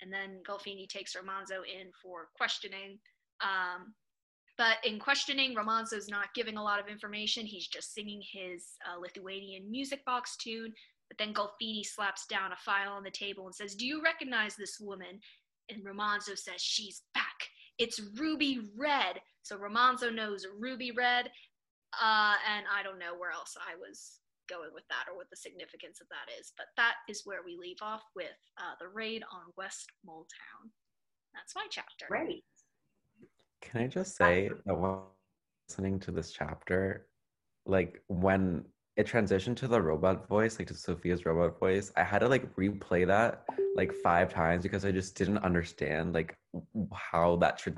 [0.00, 2.98] And then Golfini takes Romanzo in for questioning.
[3.40, 3.94] Um,
[4.58, 7.44] but in questioning, Romanzo's not giving a lot of information.
[7.44, 10.72] He's just singing his uh, Lithuanian music box tune.
[11.08, 14.56] But then Golfini slaps down a file on the table and says, Do you recognize
[14.56, 15.20] this woman?
[15.68, 17.25] And Romanzo says, She's back.
[17.78, 19.20] It's Ruby Red.
[19.42, 21.30] So Romanzo knows Ruby Red.
[22.02, 25.36] Uh, and I don't know where else I was going with that or what the
[25.36, 26.52] significance of that is.
[26.56, 30.70] But that is where we leave off with uh, the raid on West Moletown.
[31.34, 32.06] That's my chapter.
[32.08, 32.44] Great.
[33.62, 35.10] Can I just say that while
[35.68, 37.06] listening to this chapter,
[37.66, 38.64] like when
[38.96, 42.54] it transitioned to the robot voice, like to Sophia's robot voice, I had to like
[42.56, 46.45] replay that like five times because I just didn't understand like w-
[46.92, 47.74] how that tra-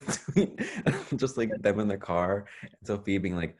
[1.16, 3.56] just like them in the car and Sophia being like,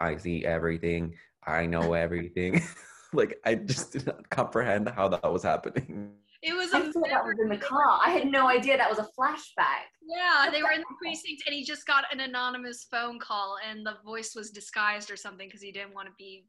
[0.00, 1.14] I see everything,
[1.46, 2.62] I know everything.
[3.12, 6.12] like I just did not comprehend how that was happening.
[6.42, 7.98] It was I a thought that was in the car.
[8.04, 9.88] I had no idea that was a flashback.
[10.02, 13.86] Yeah, they were in the precinct and he just got an anonymous phone call and
[13.86, 16.46] the voice was disguised or something because he didn't want to be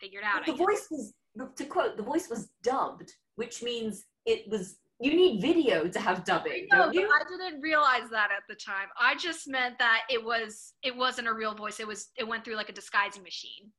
[0.00, 0.44] figured out.
[0.44, 1.12] the voice was,
[1.56, 4.76] to quote, the voice was dubbed, which means it was.
[5.00, 7.08] You need video to have dubbing, No, you?
[7.08, 8.88] I didn't realize that at the time.
[9.00, 11.80] I just meant that it was it wasn't a real voice.
[11.80, 13.72] It was it went through like a disguising machine.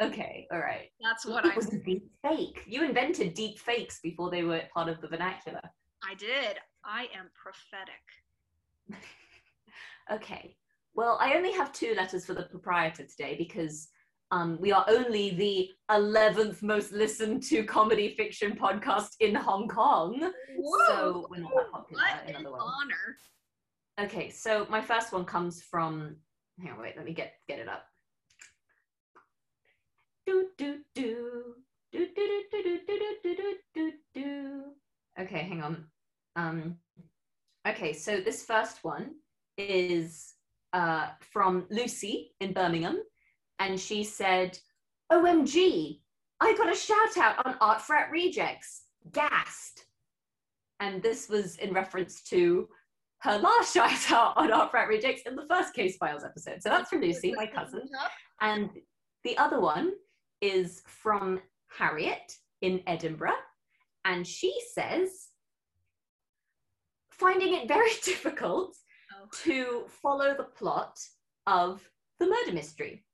[0.00, 0.90] Okay, all right.
[1.02, 2.62] That's what it I was a deep fake.
[2.66, 5.60] You invented deep fakes before they were part of the vernacular.
[6.08, 6.58] I did.
[6.84, 8.02] I am prophetic.
[10.10, 10.56] Okay.
[10.94, 13.88] Well, I only have two letters for the proprietor today because
[14.32, 20.32] um, we are only the 11th most listened to comedy fiction podcast in Hong Kong.
[20.88, 23.18] So we're not that popular, what in an honor.
[24.00, 26.16] Okay, so my first one comes from.
[26.58, 27.84] Hang on, wait, let me get get it up.
[30.26, 31.54] Do do do
[31.92, 34.62] do do do do do do do do do.
[35.20, 35.84] Okay, hang on.
[36.36, 36.76] Um,
[37.68, 39.16] okay, so this first one
[39.58, 40.32] is
[40.72, 43.02] uh, from Lucy in Birmingham,
[43.58, 44.58] and she said,
[45.10, 46.00] "OMG,
[46.40, 48.82] I got a shout out on Art Fret Rejects.
[49.12, 49.86] Gassed."
[50.80, 52.68] And this was in reference to
[53.20, 56.62] her last shout out on Art Fret Rejects in the first Case Files episode.
[56.62, 57.82] So that's from Lucy, my cousin.
[58.40, 58.70] And
[59.24, 59.92] the other one
[60.40, 61.40] is from
[61.78, 63.38] Harriet in Edinburgh.
[64.04, 65.28] And she says,
[67.12, 68.76] finding it very difficult
[69.14, 69.28] Oh.
[69.44, 70.98] to follow the plot
[71.46, 71.88] of
[72.18, 73.04] the murder mystery.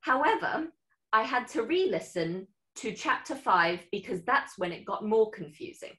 [0.00, 0.68] However,
[1.12, 5.92] I had to re listen to chapter five because that's when it got more confusing.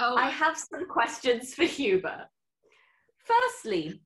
[0.00, 2.24] Oh, I have some questions for Huber.
[3.24, 4.00] Firstly,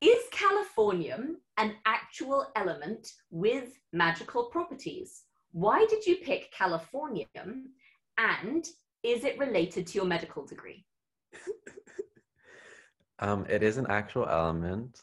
[0.00, 5.22] is californium an actual element with magical properties?
[5.52, 7.66] Why did you pick californium?
[8.18, 8.66] And
[9.02, 10.84] is it related to your medical degree?
[13.22, 15.02] Um, it is an actual element.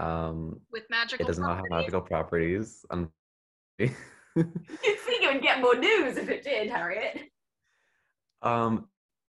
[0.00, 2.84] Um, with magical it does not have magical properties.
[2.90, 3.10] Um,
[3.78, 3.94] You'd
[4.36, 7.30] think it would get more news if it did, Harriet.
[8.42, 8.86] um,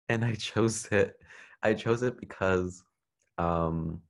[0.09, 1.15] and I chose it.
[1.61, 2.83] I chose it because
[3.37, 4.01] um,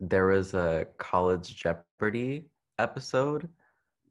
[0.00, 2.46] there was a college Jeopardy
[2.78, 3.48] episode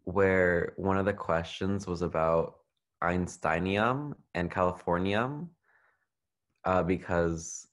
[0.03, 2.55] where one of the questions was about
[3.03, 5.47] Einsteinium and Californium,
[6.65, 7.67] uh, because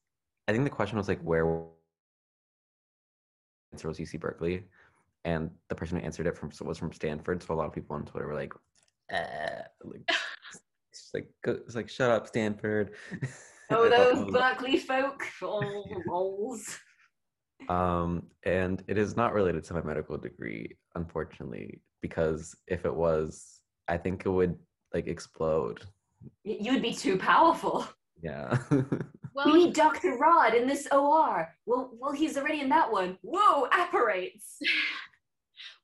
[0.48, 1.66] I think the question was like where
[3.76, 4.64] answer was UC Berkeley,
[5.26, 7.42] and the person who answered it from was from Stanford.
[7.42, 8.54] So a lot of people on Twitter were like,
[9.12, 10.08] uh, like,
[10.92, 12.92] it's like, go- it's like, shut up, Stanford.
[13.68, 15.24] Oh, I thought that those Berkeley folk.
[15.42, 16.78] Oh, rolls.
[17.68, 23.62] Um, and it is not related to my medical degree, unfortunately, because if it was,
[23.88, 24.56] I think it would
[24.94, 25.82] like explode.
[26.44, 27.88] You would be too powerful.
[28.22, 28.56] Yeah.
[29.36, 30.16] Well, we need Dr.
[30.16, 31.54] Rod in this OR.
[31.66, 33.18] Well, well, he's already in that one.
[33.22, 34.58] Whoa, apparates.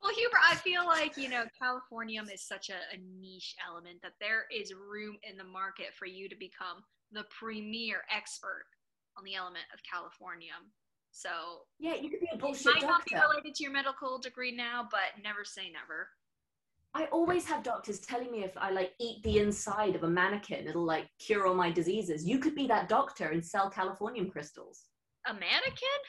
[0.03, 4.15] Well, Huber, I feel like, you know, Californium is such a, a niche element that
[4.21, 8.67] there is room in the market for you to become the premier expert
[9.17, 10.67] on the element of Californium.
[11.13, 11.31] So
[11.79, 14.51] Yeah, you could be a it bullshit might not be related to your medical degree
[14.51, 16.09] now, but never say never.
[16.95, 20.67] I always have doctors telling me if I like eat the inside of a mannequin,
[20.67, 22.27] it'll like cure all my diseases.
[22.27, 24.83] You could be that doctor and sell Californium crystals.
[25.27, 26.03] A mannequin?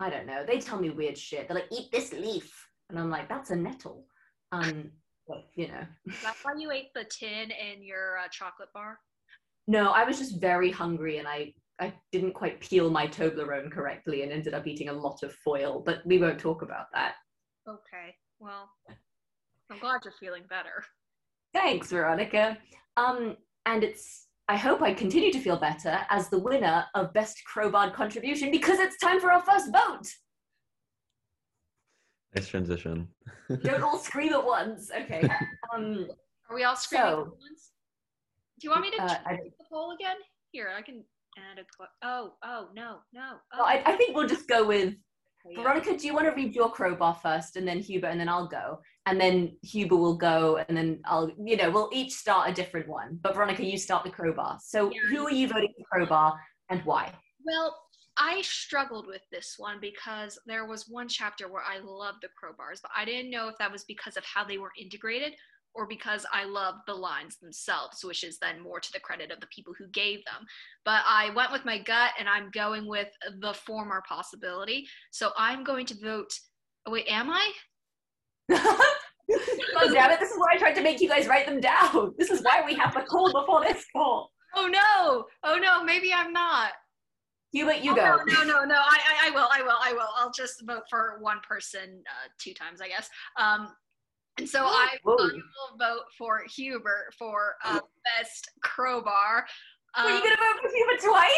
[0.00, 0.44] I don't know.
[0.46, 1.46] They tell me weird shit.
[1.46, 2.50] They're like, eat this leaf.
[2.88, 4.06] And I'm like, that's a nettle.
[4.50, 4.90] Um,
[5.26, 5.82] but, you know.
[6.22, 8.98] That's why you ate the tin in your uh, chocolate bar?
[9.66, 14.22] No, I was just very hungry and I, I didn't quite peel my Toblerone correctly
[14.22, 17.16] and ended up eating a lot of foil, but we won't talk about that.
[17.68, 18.70] Okay, well,
[19.70, 20.84] I'm glad you're feeling better.
[21.52, 22.58] Thanks, Veronica.
[22.96, 27.42] Um, and it's I hope I continue to feel better as the winner of Best
[27.44, 30.06] Crowbar Contribution because it's time for our first vote.
[32.34, 33.08] nice transition.
[33.62, 34.90] Don't all scream at once.
[34.90, 35.28] Okay.
[35.74, 36.08] Um,
[36.48, 37.70] Are we all screaming So- at once?
[38.58, 40.16] Do you want me to Uh, check I- the poll again?
[40.50, 41.04] Here, I can
[41.36, 41.62] add a.
[41.76, 43.32] Qu- oh, oh, no, no.
[43.52, 44.96] Oh, well, I, I think we'll just go with okay,
[45.50, 45.62] yeah.
[45.62, 45.96] Veronica.
[45.96, 48.80] Do you want to read your crowbar first, and then Huber, and then I'll go,
[49.06, 52.88] and then Huber will go, and then I'll, you know, we'll each start a different
[52.88, 53.18] one.
[53.22, 54.58] But Veronica, you start the crowbar.
[54.62, 55.00] So Yeah.
[55.10, 57.12] who are you voting for crowbar, and why?
[57.44, 57.76] Well,
[58.16, 62.82] I struggled with this one because there was one chapter where I loved the crowbars,
[62.82, 65.34] but I didn't know if that was because of how they were integrated
[65.78, 69.38] or because I love the lines themselves, which is then more to the credit of
[69.38, 70.44] the people who gave them.
[70.84, 73.06] But I went with my gut and I'm going with
[73.40, 74.88] the former possibility.
[75.12, 76.32] So I'm going to vote.
[76.84, 77.52] Oh, wait, am I?
[78.50, 80.18] oh, damn it.
[80.18, 82.12] This is why I tried to make you guys write them down.
[82.18, 84.32] This is why we have the call before this call.
[84.56, 85.26] Oh no!
[85.44, 85.84] Oh no!
[85.84, 86.72] Maybe I'm not.
[87.52, 88.02] You let you Oh, go.
[88.26, 88.74] No, no, no, no.
[88.74, 89.48] I, I, I will.
[89.52, 89.76] I will.
[89.82, 90.08] I will.
[90.16, 93.08] I'll just vote for one person uh, two times, I guess.
[93.38, 93.68] Um,
[94.38, 95.30] and so I, I will
[95.78, 97.80] vote for Hubert for uh,
[98.16, 99.46] best crowbar.
[99.96, 101.32] Are you Um, gonna vote for Hubert twice?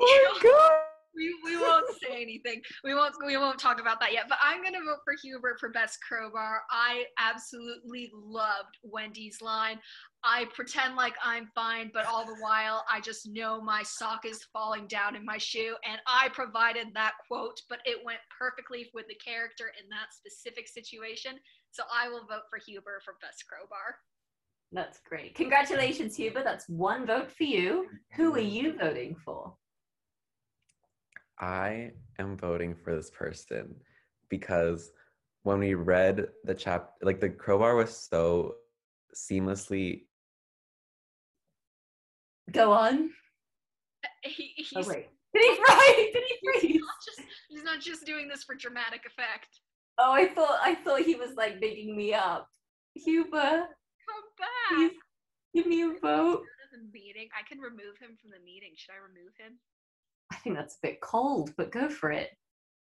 [0.00, 0.72] Oh my god!
[1.14, 2.62] we, we won't say anything.
[2.84, 4.24] We won't we won't talk about that yet.
[4.28, 6.62] But I'm gonna vote for Hubert for best crowbar.
[6.70, 9.78] I absolutely loved Wendy's line.
[10.24, 14.46] I pretend like I'm fine, but all the while I just know my sock is
[14.52, 19.06] falling down in my shoe, and I provided that quote, but it went perfectly with
[19.08, 21.32] the character in that specific situation.
[21.72, 23.96] So I will vote for Huber for best crowbar.
[24.72, 25.34] That's great.
[25.34, 26.42] Congratulations, Huber.
[26.44, 27.86] That's one vote for you.
[28.16, 29.54] Who are you voting for?
[31.40, 33.74] I am voting for this person
[34.28, 34.92] because
[35.44, 38.54] when we read the chap, like the crowbar was so
[39.14, 40.04] seamlessly.
[42.50, 43.10] Go on.
[44.24, 45.08] He, oh, he's, Oh wait.
[45.34, 46.10] Did he fry?
[46.12, 46.80] Did he freeze?
[46.80, 49.48] not just, he's not just doing this for dramatic effect.
[49.98, 52.48] Oh, I thought I thought he was like bigging me up.
[52.94, 54.70] Huber, Come back.
[54.70, 54.92] please
[55.54, 56.40] give me a vote.
[56.40, 57.28] Out of the meeting.
[57.38, 58.72] I can remove him from the meeting.
[58.76, 59.58] Should I remove him?
[60.32, 62.30] I think that's a bit cold, but go for it.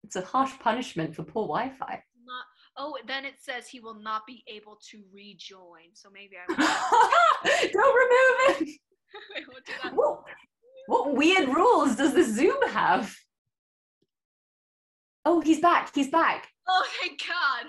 [0.04, 2.02] It's a harsh punishment for poor Wi-Fi.
[2.24, 2.44] Not.
[2.76, 5.90] Oh, then it says he will not be able to rejoin.
[5.94, 6.46] So maybe I
[7.72, 8.68] Don't remove him.
[9.36, 9.94] I won't do that.
[9.94, 10.22] What,
[10.86, 13.14] what weird rules does the Zoom have?
[15.28, 15.94] Oh, he's back.
[15.94, 16.48] He's back.
[16.66, 17.66] Oh, thank God.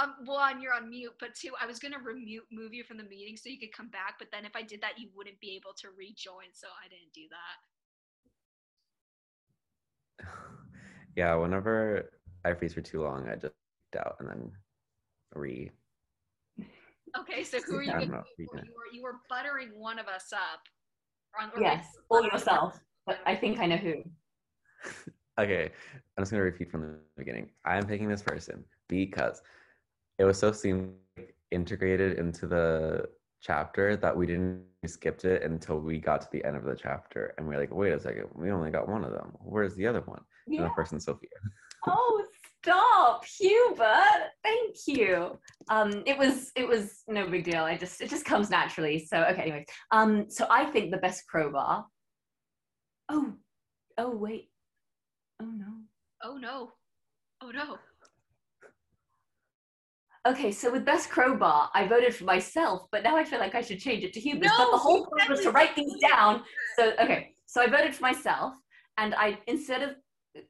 [0.00, 3.02] Um, one, you're on mute, but two, I was gonna remute move you from the
[3.02, 5.56] meeting so you could come back, but then if I did that, you wouldn't be
[5.56, 6.52] able to rejoin.
[6.52, 7.22] So I didn't do
[10.20, 10.28] that.
[11.16, 12.10] yeah, whenever
[12.44, 13.54] I freeze for too long, I just
[13.98, 14.52] out and then
[15.34, 15.72] re.
[17.18, 18.42] Okay, so who are you gonna don't know, for?
[18.42, 20.60] You were you were buttering one of us up.
[21.40, 22.78] On- or Yes, like- or yourself.
[23.04, 24.04] But I think I know who.
[25.38, 25.70] Okay,
[26.16, 27.50] I'm just gonna repeat from the beginning.
[27.64, 29.42] I'm picking this person because
[30.18, 30.94] it was so seem
[31.50, 33.08] integrated into the
[33.40, 36.74] chapter that we didn't we skipped it until we got to the end of the
[36.74, 39.32] chapter, and we are like, wait a second, we only got one of them.
[39.40, 40.22] Where's the other one?
[40.46, 41.28] And the person Sophia.
[41.86, 42.24] Oh,
[42.62, 44.30] stop, Hubert.
[44.42, 45.38] Thank you.
[45.68, 47.64] Um, it was it was no big deal.
[47.64, 49.04] I just it just comes naturally.
[49.06, 49.66] So okay, anyway.
[49.90, 51.86] Um, so I think the best crowbar.
[53.08, 53.34] Oh,
[53.98, 54.49] oh wait.
[55.40, 55.72] Oh no.
[56.22, 56.72] Oh no.
[57.40, 57.78] Oh no.
[60.28, 63.62] Okay, so with best crowbar, I voted for myself, but now I feel like I
[63.62, 64.52] should change it to Huber's.
[64.58, 66.42] but the whole point was to write things down.
[66.78, 68.52] So okay, so I voted for myself,
[68.98, 69.90] and I instead of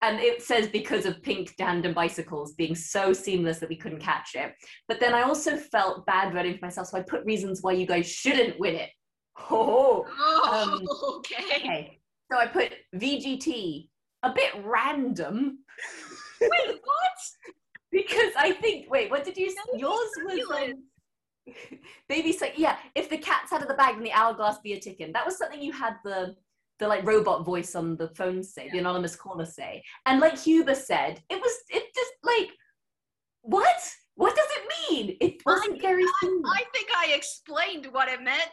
[0.03, 4.35] and it says because of pink tandem bicycles being so seamless that we couldn't catch
[4.35, 4.55] it.
[4.89, 7.87] But then I also felt bad voting for myself, so I put reasons why you
[7.87, 8.91] guys shouldn't win it.
[9.51, 10.87] Oh, Oh, Um,
[11.19, 11.57] okay.
[11.57, 12.01] okay.
[12.31, 13.89] So I put VGT,
[14.23, 15.59] a bit random,
[16.41, 17.19] Wait, what?
[17.91, 18.91] because I think.
[18.91, 19.51] Wait, what did you?
[19.51, 19.57] say?
[19.73, 20.33] was Yours was.
[20.33, 20.73] ridiculous.
[20.73, 20.85] Um,
[22.09, 24.81] Baby, so yeah, if the cat's out of the bag, then the hourglass be a
[24.81, 25.13] ticking.
[25.13, 26.37] That was something you had the
[26.79, 29.83] the like robot voice on the phone say, the anonymous caller say.
[30.07, 32.51] And like Huber said, it was it just like
[33.43, 33.91] what?
[34.15, 35.17] What does it mean?
[35.21, 36.43] It wasn't very smooth.
[36.47, 38.51] I think I explained what it meant.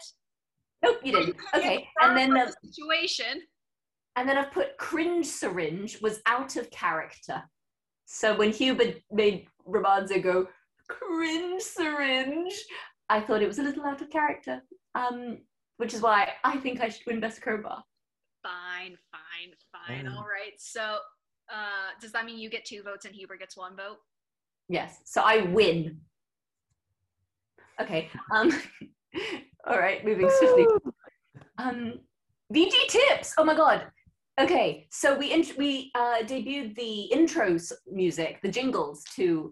[0.81, 1.35] Nope, you didn't.
[1.55, 3.41] Okay, and then the the, situation.
[4.17, 7.43] And then I've put cringe syringe was out of character.
[8.05, 10.47] So when Huber made Romanzo go
[10.89, 12.53] cringe syringe,
[13.09, 14.63] I thought it was a little out of character.
[14.95, 15.37] Um,
[15.77, 17.83] which is why I think I should win best crowbar.
[18.41, 20.05] Fine, fine, fine.
[20.05, 20.17] Mm.
[20.17, 20.53] All right.
[20.57, 20.97] So,
[21.51, 23.97] uh, does that mean you get two votes and Huber gets one vote?
[24.67, 25.99] Yes, so I win.
[27.79, 28.09] Okay.
[28.33, 28.51] Um.
[29.67, 30.65] all right, moving swiftly.
[31.59, 31.99] Um,
[32.51, 33.35] VG tips.
[33.37, 33.85] Oh my god.
[34.39, 39.51] Okay, so we we uh, debuted the intros music, the jingles to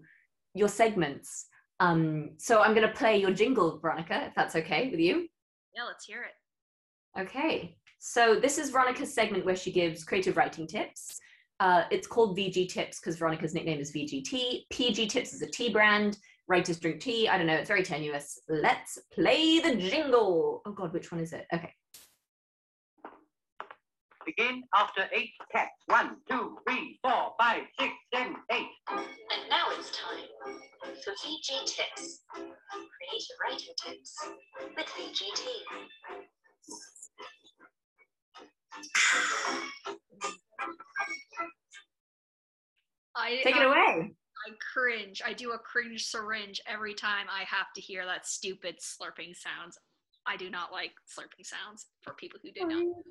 [0.54, 1.48] your segments.
[1.80, 5.28] Um, so I'm going to play your jingle, Veronica, if that's okay with you.
[5.76, 7.20] Yeah, let's hear it.
[7.20, 11.20] Okay, so this is Veronica's segment where she gives creative writing tips.
[11.60, 14.66] Uh, it's called VG Tips because Veronica's nickname is VGT.
[14.70, 16.18] PG Tips is a tea brand.
[16.48, 17.28] Writers drink tea.
[17.28, 18.40] I don't know, it's very tenuous.
[18.48, 20.62] Let's play the jingle.
[20.66, 21.48] Oh God, which one is it?
[21.52, 21.74] Okay.
[24.26, 25.72] Begin after eight cats.
[25.86, 28.68] One, two, three, four, five, six, seven, eight.
[28.90, 30.58] And now it's time
[31.04, 32.24] for VG Tips.
[32.34, 34.16] Creative Writing Tips
[34.76, 35.46] with VGT.
[43.16, 44.12] I, Take it I, away.
[44.12, 45.22] I cringe.
[45.26, 49.78] I do a cringe syringe every time I have to hear that stupid slurping sounds.
[50.28, 52.84] I do not like slurping sounds for people who do not.
[52.84, 53.04] Oh,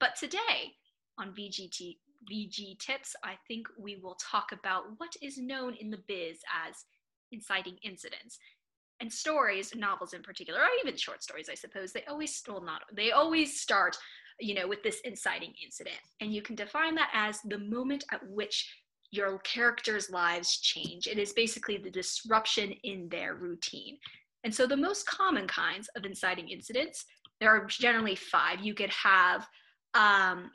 [0.00, 0.74] but today
[1.18, 1.98] on VGT
[2.30, 6.84] VG Tips, I think we will talk about what is known in the biz as
[7.32, 8.38] inciting incidents.
[9.00, 12.82] And stories, novels in particular, or even short stories, I suppose, they always well not
[12.94, 13.96] they always start,
[14.40, 15.98] you know, with this inciting incident.
[16.20, 18.72] And you can define that as the moment at which
[19.10, 21.06] your characters' lives change.
[21.06, 23.98] It is basically the disruption in their routine.
[24.44, 27.04] And so the most common kinds of inciting incidents,
[27.40, 28.60] there are generally five.
[28.60, 29.46] You could have
[29.94, 30.50] um,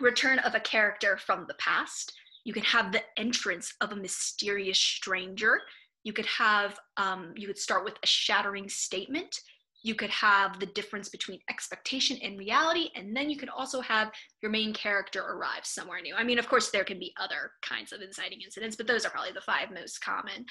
[0.00, 2.12] return of a character from the past.
[2.44, 5.60] You can have the entrance of a mysterious stranger.
[6.04, 9.38] You could have, um, you could start with a shattering statement.
[9.82, 12.90] You could have the difference between expectation and reality.
[12.94, 14.10] And then you could also have
[14.42, 16.14] your main character arrive somewhere new.
[16.14, 19.10] I mean, of course, there can be other kinds of inciting incidents, but those are
[19.10, 20.44] probably the five most common.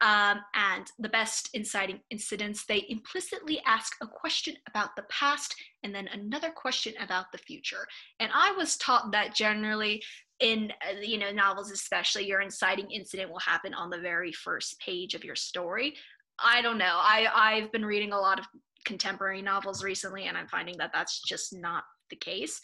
[0.00, 5.94] Um, and the best inciting incidents, they implicitly ask a question about the past and
[5.94, 7.86] then another question about the future.
[8.20, 10.02] And I was taught that generally
[10.40, 14.78] in uh, you know novels especially your inciting incident will happen on the very first
[14.80, 15.94] page of your story.
[16.40, 16.98] I don't know.
[16.98, 18.46] I i've been reading a lot of
[18.84, 22.60] contemporary novels recently and i'm finding that that's just not the case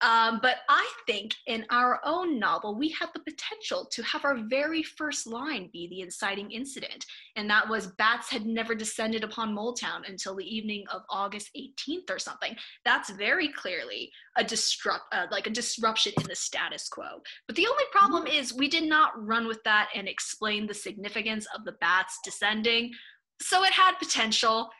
[0.00, 4.36] um, but i think in our own novel we have the potential to have our
[4.48, 7.04] very first line be the inciting incident.
[7.36, 12.10] And that was bats had never descended upon moletown until the evening of august 18th
[12.10, 12.56] or something.
[12.84, 17.22] That's very clearly a disrupt uh, like a disruption in the status quo.
[17.46, 21.46] But the only problem is we did not run with that and explain the significance
[21.56, 22.92] of the bats descending.
[23.40, 24.70] So it had potential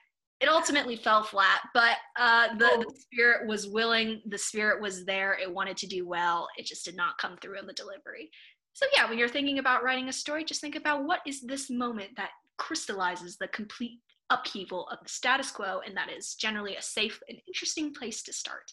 [0.42, 5.38] it ultimately fell flat but uh, the, the spirit was willing the spirit was there
[5.40, 8.30] it wanted to do well it just did not come through in the delivery.
[8.74, 11.70] So yeah when you're thinking about writing a story just think about what is this
[11.70, 16.82] moment that crystallizes the complete upheaval of the status quo and that is generally a
[16.82, 18.72] safe and interesting place to start.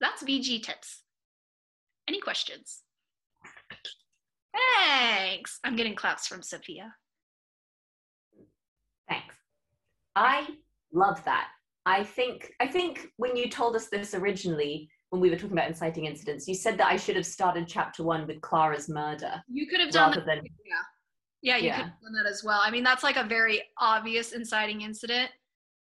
[0.00, 1.02] That's vg tips.
[2.08, 2.80] Any questions?
[4.52, 5.60] Thanks.
[5.62, 6.94] I'm getting claps from sophia.
[9.08, 9.34] Thanks.
[10.16, 10.48] I
[10.92, 11.48] love that.
[11.86, 15.68] I think I think when you told us this originally, when we were talking about
[15.68, 19.66] inciting incidents, you said that I should have started chapter one with Clara's murder you
[19.66, 20.42] could have done that than
[21.42, 21.76] Yeah, you Yeah.
[21.76, 22.60] could have done that as well.
[22.62, 25.30] I mean, that's like a very obvious inciting incident.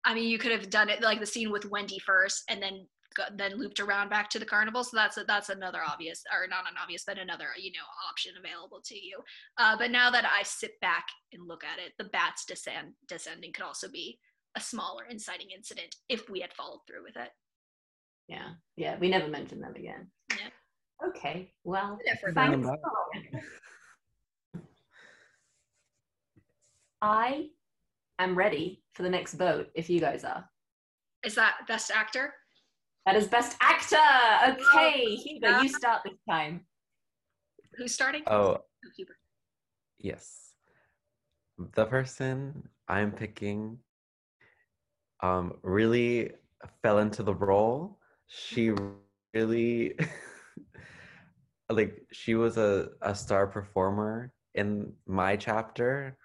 [0.05, 2.87] I mean, you could have done it like the scene with Wendy first, and then
[3.35, 4.85] then looped around back to the carnival.
[4.85, 8.33] So that's a, that's another obvious, or not an obvious, but another you know option
[8.37, 9.19] available to you.
[9.57, 13.51] Uh, but now that I sit back and look at it, the bats descend descending
[13.51, 14.17] could also be
[14.55, 17.29] a smaller inciting incident if we had followed through with it.
[18.27, 20.07] yeah yeah we never mentioned them again.
[20.31, 20.49] Yeah.
[21.09, 23.45] Okay, well, Yeah, for Bring them thanks.
[27.01, 27.47] I
[28.19, 30.45] am ready for the next vote if you guys are.
[31.25, 32.33] Is that best actor?
[33.05, 33.95] That is best actor.
[34.51, 36.61] Okay, oh, Hugo, you start this time.
[37.77, 38.21] Who's starting?
[38.27, 39.15] Oh, Oh, Hubert.
[39.99, 40.53] yes.
[41.75, 43.77] The person I'm picking
[45.21, 46.31] um really
[46.81, 47.99] fell into the role.
[48.27, 48.73] She
[49.33, 49.97] really
[51.69, 56.17] like she was a, a star performer in my chapter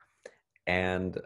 [0.66, 1.18] and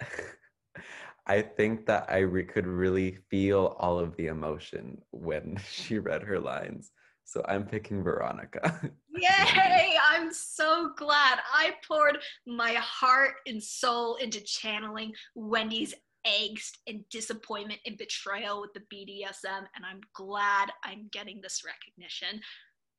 [1.26, 6.22] I think that I re- could really feel all of the emotion when she read
[6.22, 6.92] her lines.
[7.24, 8.90] So I'm picking Veronica.
[9.08, 9.96] Yay!
[10.06, 15.94] I'm so glad I poured my heart and soul into channeling Wendy's
[16.26, 22.40] angst and disappointment and betrayal with the BDSM, and I'm glad I'm getting this recognition.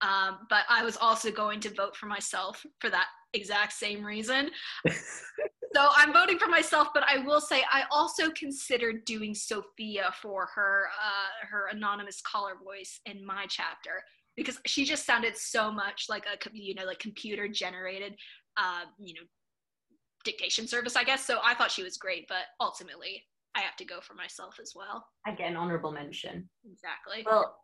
[0.01, 4.49] Um, but I was also going to vote for myself for that exact same reason.
[4.89, 10.49] so I'm voting for myself, but I will say I also considered doing Sophia for
[10.53, 14.03] her uh, her anonymous caller voice in my chapter
[14.35, 18.15] because she just sounded so much like a you know like computer generated
[18.57, 19.21] uh, you know
[20.25, 21.25] dictation service, I guess.
[21.25, 23.23] So I thought she was great, but ultimately
[23.55, 25.05] I have to go for myself as well.
[25.25, 26.49] I get an honorable mention.
[26.69, 27.23] Exactly.
[27.25, 27.55] Well,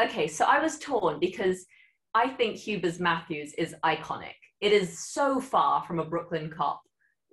[0.00, 1.66] okay, so I was torn because
[2.14, 4.34] I think Hubers Matthews is iconic.
[4.60, 6.80] It is so far from a Brooklyn cop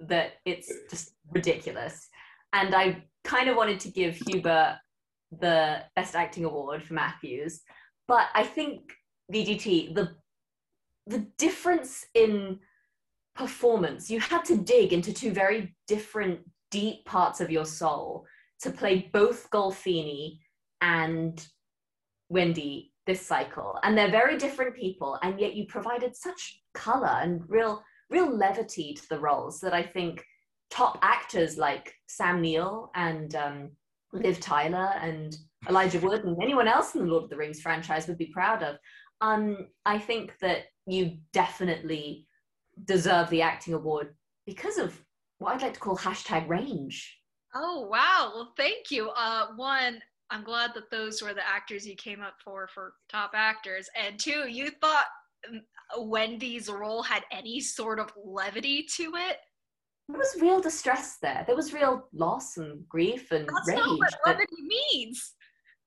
[0.08, 2.10] that it's just ridiculous.
[2.54, 4.78] And I kind of wanted to give Huber
[5.40, 7.62] the Best Acting Award for Matthews,
[8.08, 8.82] but I think
[9.32, 10.16] VGT the
[11.08, 12.60] the difference in
[13.36, 18.26] performance you had to dig into two very different deep parts of your soul
[18.62, 20.38] to play both Golfini
[20.82, 21.46] and
[22.30, 27.42] Wendy this cycle, and they're very different people, and yet you provided such color and
[27.48, 30.24] real real levity to the roles that I think
[30.70, 33.72] top actors like Sam Neill and um,
[34.12, 35.36] Liv Tyler and
[35.70, 38.64] Elijah Wood and anyone else in the Lord of the Rings franchise would be proud
[38.64, 38.76] of.
[39.22, 42.28] Um, I think that you definitely
[42.86, 44.16] deserve the acting award
[44.46, 45.00] because of
[45.40, 47.18] what I'd like to call hashtag range.
[47.54, 48.32] Oh wow!
[48.34, 49.10] Well, thank you.
[49.10, 53.32] Uh, one, I'm glad that those were the actors you came up for for top
[53.34, 55.06] actors, and two, you thought
[55.50, 55.62] um,
[56.08, 59.38] Wendy's role had any sort of levity to it.
[60.08, 61.44] There was real distress there.
[61.46, 63.78] There was real loss and grief and That's rage.
[63.78, 64.56] not what levity
[64.94, 65.34] means.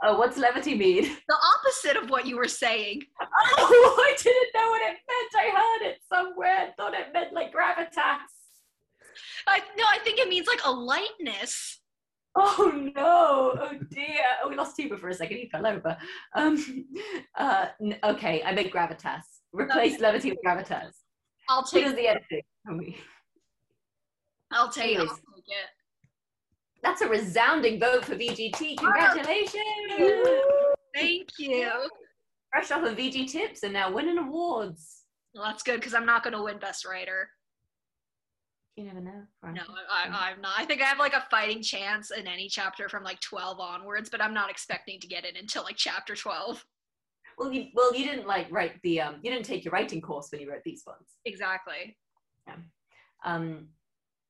[0.05, 1.05] Oh, what's levity mean?
[1.29, 3.03] The opposite of what you were saying.
[3.21, 5.35] Oh, I didn't know what it meant.
[5.37, 6.73] I heard it somewhere.
[6.77, 8.31] Thought it meant like gravitas.
[9.47, 11.81] I, no, I think it means like a lightness.
[12.37, 13.57] Oh no!
[13.61, 14.23] Oh dear!
[14.43, 15.37] Oh, we lost Tuba for a second.
[15.39, 15.97] He fell over.
[16.35, 16.87] Um.
[17.39, 17.67] Uh.
[17.81, 19.23] n- Okay, I meant gravitas.
[19.53, 20.91] Replace levity with gravitas.
[21.49, 21.95] I'll take.
[21.95, 22.43] the editing?
[22.67, 22.97] Tell me.
[24.51, 24.99] I'll take.
[24.99, 25.71] I'll take it.
[26.85, 28.77] That's a resounding vote for VGT.
[28.77, 29.55] Congratulations!
[30.95, 31.71] Thank you.
[32.53, 35.05] Fresh off of VG Tips and now winning awards.
[35.35, 37.31] Well, that's good because I'm not going to win Best Writer.
[38.77, 39.23] You never know.
[39.45, 40.53] No, I, I, I'm not.
[40.59, 44.11] I think I have like a fighting chance in any chapter from like 12 onwards,
[44.11, 46.65] but I'm not expecting to get it until like chapter 12.
[47.39, 50.29] Well, you well you didn't like write the um you didn't take your writing course
[50.31, 51.09] when you wrote these ones.
[51.25, 51.97] Exactly.
[52.47, 52.55] Yeah.
[53.25, 53.69] Um,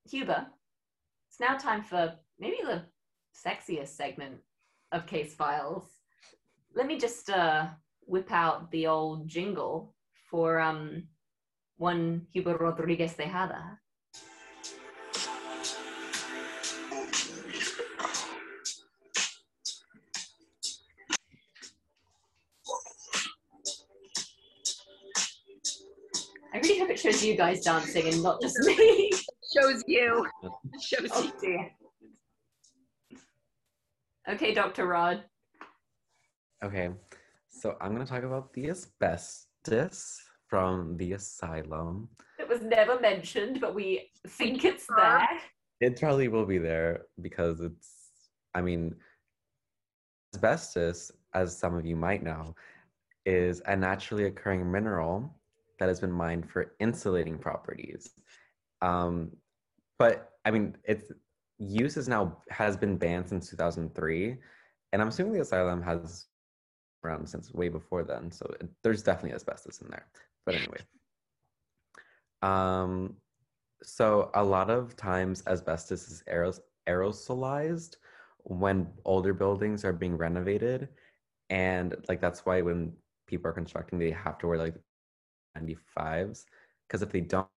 [0.09, 0.47] Huber,
[1.29, 2.83] it's now time for maybe the
[3.35, 4.37] sexiest segment
[4.93, 5.85] of Case Files.
[6.75, 7.69] Let me just uh,
[8.07, 9.95] whip out the old jingle
[10.31, 11.05] for um,
[11.77, 13.79] one Huber Rodriguez Tejada.
[26.53, 29.11] I really hope it shows you guys dancing and not just me.
[29.57, 30.27] Shows you.
[30.81, 31.33] Shows Oh you.
[31.41, 31.71] dear.
[34.29, 34.87] Okay, Dr.
[34.87, 35.23] Rod.
[36.65, 36.91] Okay,
[37.49, 40.19] so I'm gonna talk about the asbestos
[40.49, 42.09] from the asylum.
[42.39, 45.29] It was never mentioned, but we think it's there.
[45.81, 47.91] It probably will be there because it's,
[48.55, 48.95] I mean,
[50.35, 52.55] asbestos, as some of you might know,
[53.27, 55.39] is a naturally occurring mineral
[55.79, 58.11] that has been mined for insulating properties.
[58.81, 59.33] Um,
[59.99, 61.11] but I mean, its
[61.59, 64.37] use is now has been banned since 2003,
[64.93, 66.27] and I'm assuming the asylum has
[67.05, 68.31] around since way before then.
[68.31, 70.07] So it, there's definitely asbestos in there.
[70.47, 70.79] But anyway,
[72.43, 73.17] um,
[73.83, 77.97] so a lot of times asbestos is aeros- aerosolized
[78.45, 80.89] when older buildings are being renovated,
[81.51, 82.93] and like that's why when
[83.27, 84.75] people are constructing, they have to wear like
[85.59, 86.45] 95s
[86.87, 87.49] because if they don't,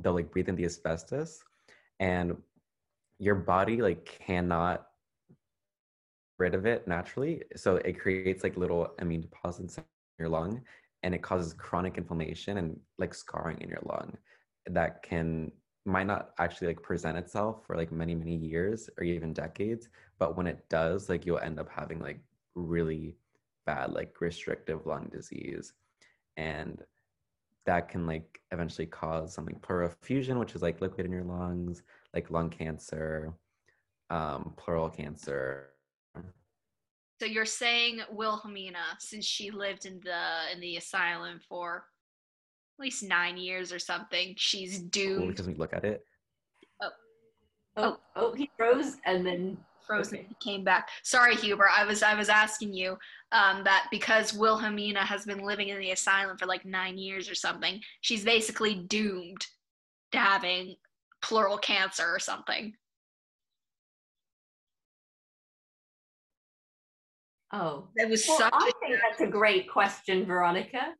[0.00, 1.42] they'll like breathe in the asbestos,
[2.00, 2.36] and
[3.18, 4.86] your body like cannot
[6.38, 9.84] rid of it naturally so it creates like little immune deposits in
[10.18, 10.60] your lung
[11.02, 14.16] and it causes chronic inflammation and like scarring in your lung
[14.66, 15.50] that can
[15.86, 19.88] might not actually like present itself for like many many years or even decades
[20.18, 22.20] but when it does like you'll end up having like
[22.54, 23.14] really
[23.64, 25.72] bad like restrictive lung disease
[26.36, 26.82] and
[27.66, 31.82] that can like eventually cause something pleural effusion which is like liquid in your lungs
[32.16, 33.32] like lung cancer
[34.10, 35.68] um pleural cancer
[37.20, 41.84] So you're saying Wilhelmina, since she lived in the in the asylum for
[42.78, 46.04] at least nine years or something, she's well, doomed, because we look at it
[47.76, 50.28] Oh, oh, he froze and then frozen, okay.
[50.40, 50.88] came back.
[51.02, 51.68] Sorry, Huber.
[51.70, 52.96] I was I was asking you
[53.32, 57.34] um, that because Wilhelmina has been living in the asylum for like nine years or
[57.34, 59.46] something, she's basically doomed
[60.12, 60.76] to having
[61.22, 62.74] pleural cancer or something.
[67.52, 67.88] oh.
[67.96, 68.52] that was Well, such.
[68.54, 70.94] I a- think that's a great question, Veronica.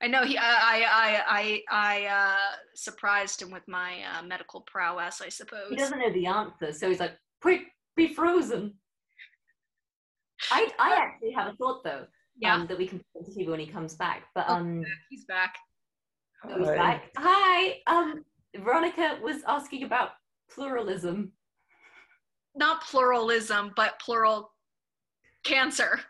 [0.00, 0.38] I know he.
[0.38, 5.20] I I I I, I uh, surprised him with my uh, medical prowess.
[5.20, 5.70] I suppose.
[5.70, 7.62] He doesn't know the answer, so he's like, "Quick,
[7.96, 8.74] be frozen."
[10.52, 13.50] I I actually have a thought though, yeah, um, that we can put to Huber
[13.50, 14.22] when he comes back.
[14.36, 15.56] But Oh, um, he's back.
[16.44, 16.76] oh, he's Hi.
[16.76, 17.10] back.
[17.16, 17.80] Hi.
[17.88, 18.24] Um,
[18.56, 20.10] Veronica was asking about
[20.50, 21.32] pluralism.
[22.54, 24.50] Not pluralism, but pleural
[25.44, 26.00] cancer.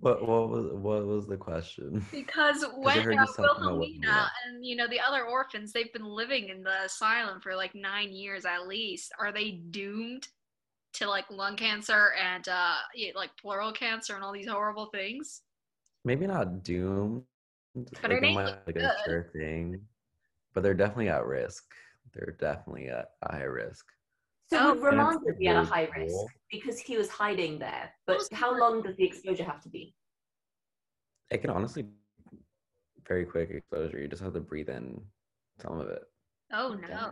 [0.00, 4.64] what what was what was the question Because when uh, you said no, Wilhelmina and
[4.64, 8.44] you know the other orphans, they've been living in the asylum for like nine years
[8.44, 9.12] at least.
[9.18, 10.26] Are they doomed
[10.96, 12.76] to like lung cancer and uh
[13.14, 15.42] like pleural cancer and all these horrible things.
[16.04, 17.22] Maybe not doomed.
[17.74, 19.80] But like, it ain't might look like a sure thing.
[20.56, 21.64] But they're definitely at risk.
[22.14, 23.84] They're definitely at a high risk.
[24.46, 27.92] So Oh, would and be at a really high risk because he was hiding there?
[28.06, 29.94] But how long does the exposure have to be?
[31.30, 31.84] It can honestly
[33.06, 34.00] very quick exposure.
[34.00, 34.98] You just have to breathe in
[35.60, 36.04] some of it.
[36.50, 36.88] Oh Okay.
[36.88, 37.10] no.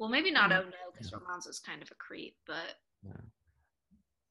[0.00, 0.50] Well, maybe not.
[0.50, 2.74] Oh no, because Ramon's is kind of a creep, but
[3.06, 3.12] Yeah.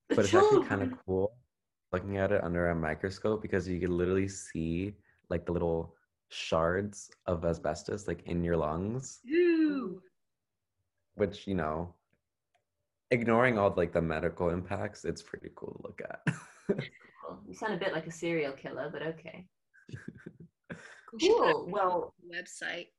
[0.09, 0.79] but it's actually children.
[0.79, 1.31] kind of cool
[1.93, 4.95] looking at it under a microscope because you can literally see
[5.29, 5.95] like the little
[6.29, 10.01] shards of asbestos like in your lungs ooh.
[11.15, 11.93] which you know
[13.11, 16.77] ignoring all like the medical impacts it's pretty cool to look at
[17.47, 19.45] You sound a bit like a serial killer, but okay.
[21.19, 21.67] Cool.
[21.71, 22.89] Well, website.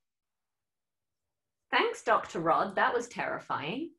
[1.71, 2.41] thanks, Dr.
[2.41, 2.75] Rod.
[2.75, 3.91] That was terrifying.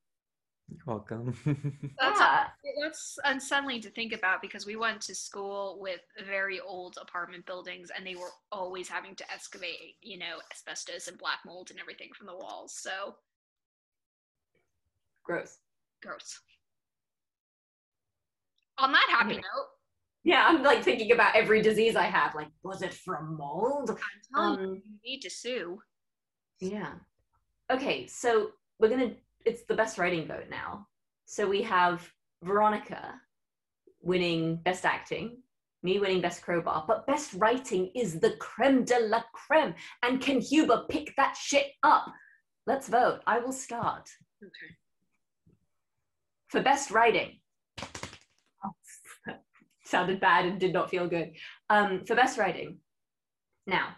[0.71, 1.33] You're welcome
[1.99, 2.47] That's yeah.
[2.81, 7.91] that's unsettling to think about because we went to school with very old apartment buildings
[7.95, 12.09] and they were always having to excavate, you know, asbestos and black mold and everything
[12.17, 12.73] from the walls.
[12.73, 13.15] So
[15.23, 15.57] Gross.
[16.01, 16.39] gross.
[18.77, 19.41] On that happy Anyway.
[19.55, 19.67] note,
[20.23, 22.33] Yeah, I'm like thinking about every disease I have.
[22.35, 23.89] Like, was it from mold?
[23.91, 23.97] I'm
[24.33, 25.81] telling you, Um, you need to sue.
[26.59, 26.93] Yeah.
[27.71, 29.11] Okay, so we're gonna.
[29.45, 30.87] It's the best writing vote now.
[31.25, 32.07] So we have
[32.43, 33.15] Veronica
[34.01, 35.37] winning best acting,
[35.83, 39.73] me winning best crowbar, but best writing is the creme de la creme.
[40.03, 42.05] And can Huber pick that shit up?
[42.67, 43.21] Let's vote.
[43.25, 44.09] I will start
[44.43, 44.75] Okay.
[46.49, 47.39] for best writing.
[49.85, 51.31] Sounded bad and did not feel good.
[51.69, 52.77] Um, for best writing.
[53.67, 53.89] Now,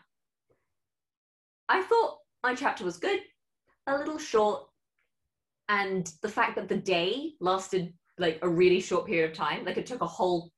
[1.70, 3.20] I thought my chapter was good,
[3.88, 4.68] a little short,
[5.74, 9.78] and the fact that the day lasted like a really short period of time, like
[9.78, 10.52] it took a whole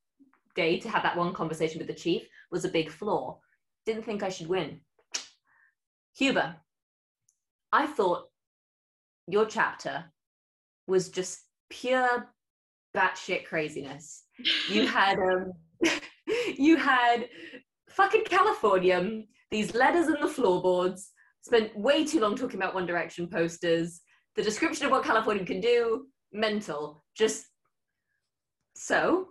[0.55, 3.39] day to have that one conversation with the chief, was a big flaw.
[3.86, 4.82] Didn't think I should win.
[6.18, 6.57] Huber,
[7.72, 8.26] I thought
[9.28, 10.05] your chapter
[10.86, 11.39] was just
[11.70, 12.28] pure
[12.95, 14.24] batshit craziness.
[14.70, 15.53] You had um,
[16.57, 17.30] you had
[17.89, 21.11] fucking californium, these letters in the floorboards,
[21.41, 24.01] spent way too long talking about One Direction posters,
[24.36, 27.03] the description of what californium can do, mental.
[27.15, 27.45] Just
[28.75, 29.27] so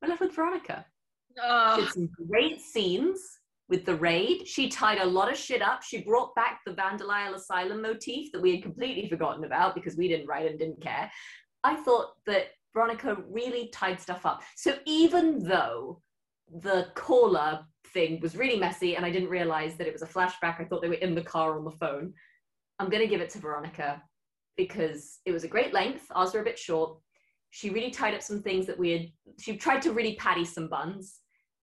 [0.00, 0.84] we're left with Veronica.
[1.34, 3.20] She Oh, had some great scenes
[3.68, 4.46] with the raid.
[4.46, 5.82] She tied a lot of shit up.
[5.82, 9.96] She brought back the Vandal Isle Asylum motif that we had completely forgotten about because
[9.96, 11.10] we didn't write and didn't care.
[11.62, 14.42] I thought that Veronica really tied stuff up.
[14.56, 16.02] So even though
[16.62, 17.60] the caller
[17.92, 20.82] thing was really messy and I didn't realize that it was a flashback, I thought
[20.82, 22.12] they were in the car on the phone.
[22.80, 24.02] I'm going to give it to Veronica
[24.56, 26.06] because it was a great length.
[26.14, 26.96] Ours were a bit short.
[27.50, 29.06] She really tied up some things that we had,
[29.38, 31.20] she tried to really patty some buns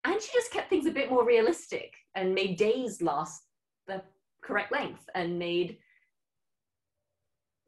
[0.05, 3.43] and she just kept things a bit more realistic and made days last
[3.87, 4.03] the
[4.43, 5.79] correct length and made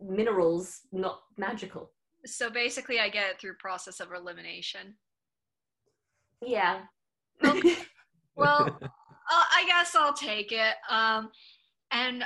[0.00, 1.92] minerals not magical.
[2.26, 4.96] so basically, I get it through process of elimination.
[6.44, 6.80] Yeah.
[8.36, 8.88] Well, uh,
[9.30, 10.74] I guess I'll take it.
[10.90, 11.30] Um,
[11.90, 12.24] and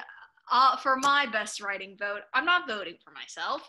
[0.51, 3.69] uh, for my best writing vote, I'm not voting for myself.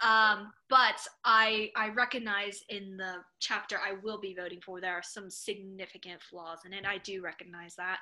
[0.00, 5.02] Um, but I I recognize in the chapter I will be voting for there are
[5.02, 6.84] some significant flaws in it.
[6.84, 7.98] I do recognize that.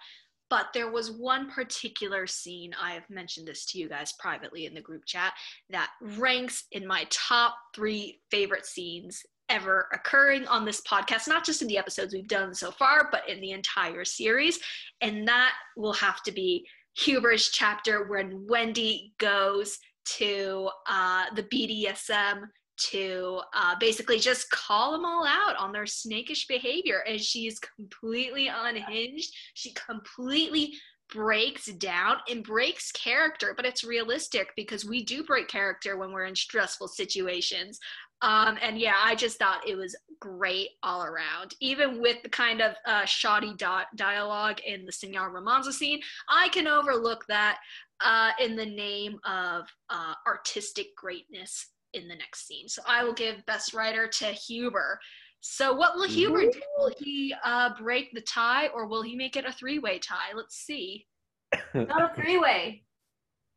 [0.48, 4.74] But there was one particular scene, I have mentioned this to you guys privately in
[4.74, 5.32] the group chat,
[5.68, 11.62] that ranks in my top three favorite scenes ever occurring on this podcast, not just
[11.62, 14.58] in the episodes we've done so far, but in the entire series.
[15.00, 16.66] And that will have to be
[16.96, 19.78] Huber's chapter when Wendy goes
[20.16, 22.42] to uh, the BDSM
[22.90, 27.02] to uh, basically just call them all out on their snakish behavior.
[27.06, 29.34] And she is completely unhinged.
[29.54, 30.74] She completely
[31.12, 36.24] breaks down and breaks character, but it's realistic because we do break character when we're
[36.24, 37.78] in stressful situations.
[38.22, 41.54] Um, and yeah, I just thought it was great all around.
[41.60, 46.48] Even with the kind of uh, shoddy di- dialogue in the Senor Romanzo scene, I
[46.50, 47.58] can overlook that
[48.04, 52.68] uh, in the name of uh, artistic greatness in the next scene.
[52.68, 54.98] So I will give Best Writer to Huber.
[55.40, 56.60] So what will Huber do?
[56.76, 60.32] Will he uh, break the tie or will he make it a three-way tie?
[60.36, 61.06] Let's see.
[61.74, 62.84] Not a three way.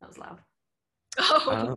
[0.00, 0.38] That was loud.
[1.18, 1.76] Oh, Um,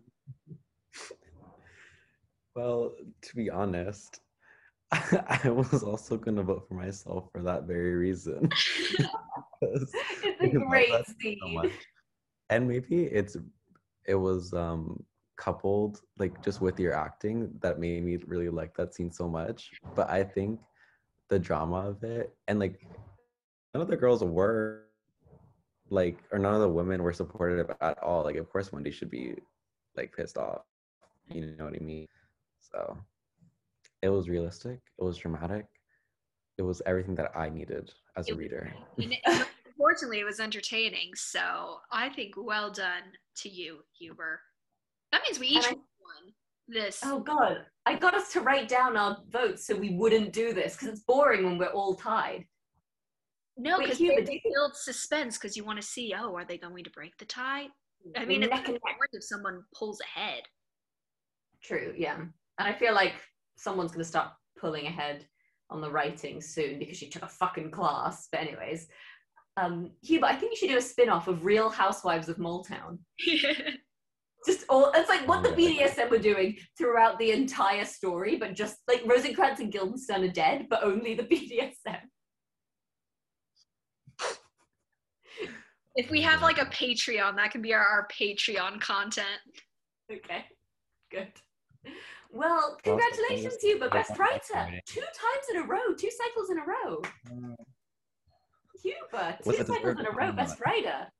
[2.57, 4.19] well, to be honest,
[4.91, 8.49] I was also going to vote for myself for that very reason.
[9.59, 11.69] It's a great so
[12.51, 13.35] and maybe it's
[14.05, 15.03] it was um
[15.35, 19.71] coupled like just with your acting that made me really like that scene so much.
[19.95, 20.59] But I think
[21.29, 22.79] the drama of it and like
[23.73, 24.83] none of the girls were
[25.89, 28.23] like or none of the women were supportive at all.
[28.23, 29.33] Like of course Wendy should be
[29.95, 30.61] like pissed off.
[31.29, 32.07] You know what I mean?
[32.71, 32.97] So
[34.01, 35.65] it was realistic, it was dramatic,
[36.57, 38.73] it was everything that I needed as a It- reader.
[38.97, 39.21] And it-
[39.79, 41.11] Unfortunately, it was entertaining.
[41.15, 43.03] So I think well done
[43.37, 44.41] to you, Huber.
[45.11, 46.33] That means we each I- won
[46.67, 46.99] this.
[47.05, 50.73] Oh god, I got us to write down our votes so we wouldn't do this
[50.73, 52.45] because it's boring when we're all tied.
[53.55, 56.43] no, because Huber, it you think- builds suspense because you want to see, oh, are
[56.45, 57.67] they going to break the tie?
[58.15, 58.97] I mean, it's neck and neck.
[59.11, 60.43] if someone pulls ahead.
[61.61, 62.25] True, yeah.
[62.59, 63.13] And I feel like
[63.57, 65.25] someone's gonna start pulling ahead
[65.69, 68.27] on the writing soon because she took a fucking class.
[68.31, 68.87] But anyways,
[69.57, 72.99] um, Huber, I think you should do a spin-off of Real Housewives of Moletown.
[74.45, 78.77] Just all it's like what the BDSM were doing throughout the entire story, but just
[78.87, 81.23] like Rosencrantz and Guildenstern are dead, but only the
[81.87, 81.99] BDSM.
[85.95, 89.27] if we have like a Patreon, that can be our, our Patreon content.
[90.09, 90.45] Okay,
[91.11, 91.27] good.
[92.31, 94.55] Well, Well, congratulations, it's- Huber, it's best writer.
[94.57, 97.01] Uh, two times in a row, two cycles in a row.
[98.81, 101.11] Huber, uh, two it cycles in a row, best writer.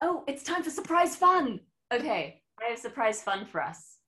[0.00, 1.60] Oh, it's time for surprise fun.
[1.92, 3.98] Okay, I have surprise fun for us.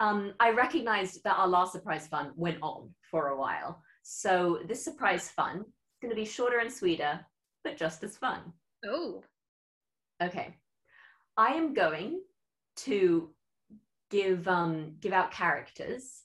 [0.00, 3.82] Um, I recognized that our last surprise fun went on for a while.
[4.02, 7.26] So this surprise fun is going to be shorter and sweeter,
[7.64, 8.52] but just as fun.
[8.84, 9.22] Oh,
[10.22, 10.56] Okay.
[11.36, 12.22] I am going
[12.76, 13.32] to
[14.10, 16.22] give um give out characters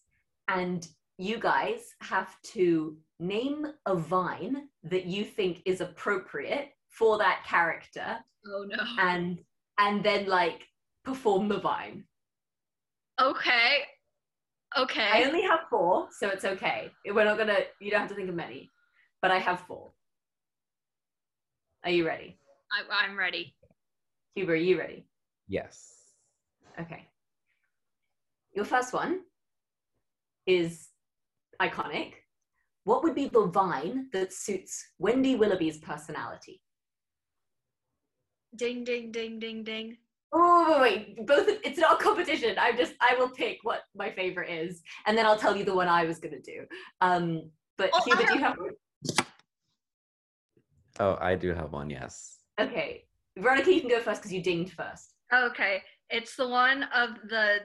[0.47, 7.43] and you guys have to name a vine that you think is appropriate for that
[7.47, 8.17] character
[8.47, 8.83] oh no.
[8.99, 9.39] and
[9.79, 10.67] and then like
[11.03, 12.05] perform the vine.
[13.21, 13.83] Okay.
[14.77, 15.09] Okay.
[15.13, 16.89] I only have 4, so it's okay.
[17.05, 18.71] We're not going to you don't have to think of many,
[19.21, 19.91] but I have 4.
[21.83, 22.39] Are you ready?
[22.71, 23.55] I, I'm ready.
[24.35, 25.05] Huber, are you ready?
[25.47, 25.93] Yes.
[26.79, 27.07] Okay.
[28.53, 29.21] Your first one
[30.45, 30.89] is
[31.61, 32.13] iconic.
[32.83, 36.61] What would be the vine that suits Wendy Willoughby's personality?
[38.55, 39.97] Ding, ding, ding, ding, ding.
[40.31, 41.47] Oh wait, wait, both.
[41.63, 42.55] It's not a competition.
[42.59, 42.93] I'm just.
[42.99, 46.05] I will pick what my favorite is, and then I'll tell you the one I
[46.05, 46.65] was gonna do.
[47.01, 48.57] Um, but Oh, I Huber, do you have?
[50.99, 52.37] Oh, I do have one, yes.
[52.59, 53.05] Okay,
[53.37, 55.13] Veronica, you can go first because you dinged first.
[55.33, 55.81] Okay.
[56.09, 57.57] It's the one of the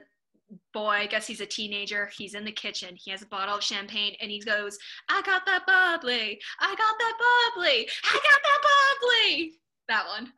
[0.73, 2.09] boy, I guess he's a teenager.
[2.17, 2.95] He's in the kitchen.
[2.95, 4.77] He has a bottle of champagne and he goes,
[5.09, 6.39] I got that bubbly.
[6.59, 7.13] I got that
[7.55, 7.89] bubbly.
[8.05, 8.59] I got that
[9.31, 9.53] bubbly.
[9.87, 10.33] That one.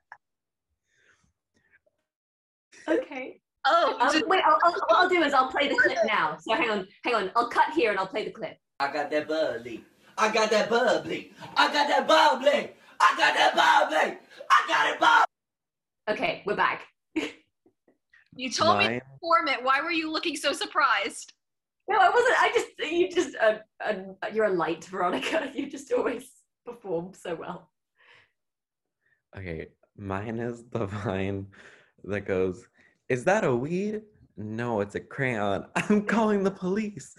[2.87, 3.39] Okay.
[3.65, 6.37] Oh, Um, just- wait, I'll, I'll, what I'll do is I'll play the clip now.
[6.41, 7.31] So hang on, hang on.
[7.35, 8.57] I'll cut here and I'll play the clip.
[8.79, 9.85] I got that bubbly.
[10.17, 11.31] I got that bubbly.
[11.55, 12.73] I got that bubbly.
[12.99, 14.17] I got that bubbly.
[14.49, 15.25] I got it bubbly.
[16.09, 16.81] Okay, we're back.
[18.41, 19.63] You told me to Mine, perform it.
[19.63, 21.33] Why were you looking so surprised?
[21.87, 22.35] No, I wasn't.
[22.41, 25.51] I just you just uh, uh, you're a light, Veronica.
[25.55, 26.27] You just always
[26.65, 27.69] perform so well.
[29.37, 31.47] okay, mine is the vine
[32.05, 32.67] that goes,
[33.09, 34.01] Is that a weed?
[34.37, 35.65] No, it's a crayon.
[35.75, 37.15] I'm calling the police.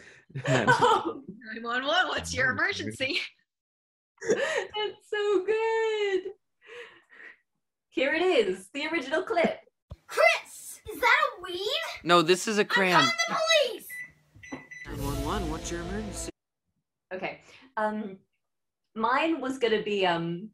[0.46, 3.20] And 911, what's your emergency?
[4.28, 6.22] That's so good.
[7.90, 9.60] Here it is, the original clip.
[10.06, 10.51] Chris,
[10.90, 11.68] is that a weed?
[12.04, 12.90] No, this is a I'm calling
[13.28, 13.36] the
[13.70, 13.86] police.
[14.86, 16.30] 911, what's your emergency?
[17.12, 17.40] Okay.
[17.76, 18.18] Um,
[18.94, 20.50] mine was gonna be um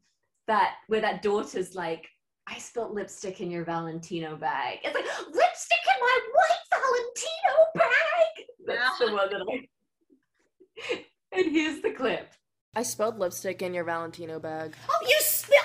[0.47, 2.07] that where that daughter's like,
[2.47, 4.79] I spilled lipstick in your Valentino bag.
[4.83, 8.45] It's like lipstick in my white Valentino bag.
[8.65, 10.97] That's the one that I.
[11.37, 12.33] and here's the clip.
[12.75, 14.75] I spilled lipstick in your Valentino bag.
[14.89, 15.59] Oh, you spilled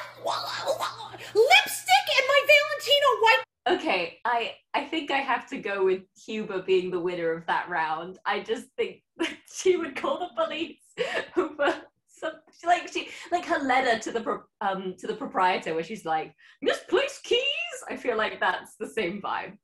[1.35, 3.45] lipstick in my Valentino white.
[3.67, 7.69] Okay, I I think I have to go with Huber being the winner of that
[7.71, 8.19] round.
[8.27, 10.83] I just think that she would call the police
[11.37, 11.75] over
[12.09, 12.33] some
[12.65, 16.35] like she like her letter to the pro- um to the proprietor where she's like
[16.61, 17.41] misplaced keys.
[17.89, 19.57] I feel like that's the same vibe.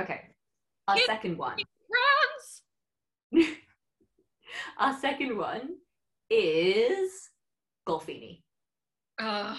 [0.00, 0.22] Okay,
[0.88, 1.56] our Kid- second one.
[3.32, 3.52] Runs.
[4.78, 5.76] Our second one
[6.28, 7.12] is
[7.88, 8.42] Golfini.
[9.20, 9.56] Ugh.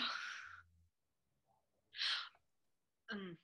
[3.11, 3.37] Um,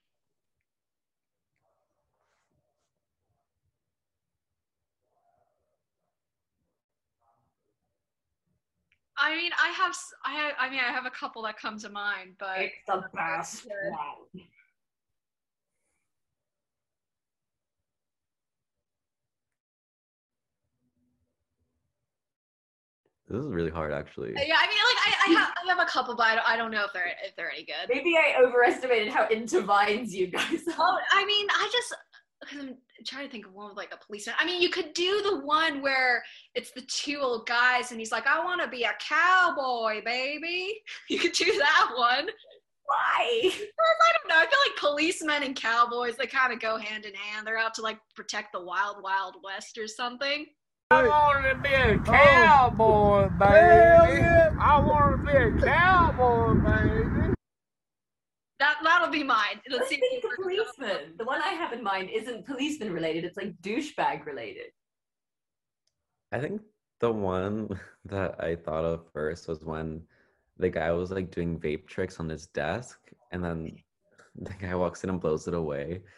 [9.20, 11.90] I mean, I have, I have, I mean, I have a couple that come to
[11.90, 14.44] mind, but it's the best one.
[23.30, 24.30] This is really hard, actually.
[24.30, 26.48] Uh, yeah, I mean, like I, I, have, I have a couple, but I don't,
[26.48, 27.90] I don't know if they're if they're any good.
[27.90, 30.66] Maybe I overestimated how into vines you guys.
[30.66, 30.76] Are.
[30.80, 31.94] Oh, I mean, I just
[32.42, 34.36] because I'm trying to think of one with like a policeman.
[34.40, 36.24] I mean, you could do the one where
[36.56, 40.82] it's the two old guys, and he's like, "I want to be a cowboy, baby."
[41.10, 42.28] You could do that one.
[42.86, 43.52] Why?
[43.52, 44.38] I don't know.
[44.38, 47.46] I feel like policemen and cowboys they kind of go hand in hand.
[47.46, 50.46] They're out to like protect the wild, wild west or something.
[50.90, 51.62] I want to oh.
[51.62, 54.22] be a cowboy, baby.
[54.58, 57.17] I want to be a cowboy, baby.
[58.60, 59.62] That that'll be mine.
[59.70, 59.98] Let's Let's see.
[59.98, 61.14] think of policeman.
[61.18, 63.24] The one I have in mind isn't policeman related.
[63.24, 64.72] It's like douchebag related.
[66.32, 66.62] I think
[67.00, 70.02] the one that I thought of first was when
[70.58, 73.00] the guy was like doing vape tricks on his desk,
[73.32, 73.76] and then
[74.36, 76.02] the guy walks in and blows it away.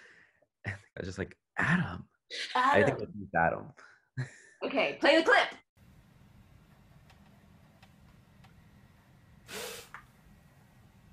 [0.65, 2.03] And I was just like, Adam.
[2.53, 3.13] I think Adam.
[3.23, 3.65] it's Adam.
[4.61, 5.47] Okay, play the clip.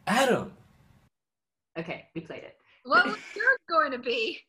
[0.08, 0.52] Adam.
[1.78, 2.56] Okay, we played it.
[2.84, 4.40] What was yours going to be?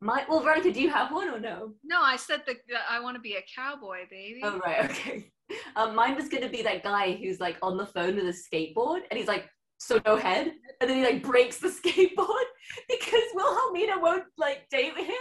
[0.00, 1.72] My well, Veronica, do you have one or no?
[1.82, 4.40] No, I said that that I want to be a cowboy, baby.
[4.42, 5.30] Oh right, okay.
[5.74, 9.02] Um, mine was gonna be that guy who's like on the phone with a skateboard,
[9.10, 12.44] and he's like, "So no head," and then he like breaks the skateboard
[12.88, 15.14] because Wilhelmina won't like date him.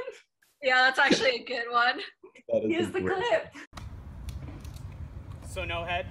[0.61, 1.99] Yeah, that's actually a good one.
[2.49, 3.55] That is Here's the clip.
[5.47, 6.07] So no head?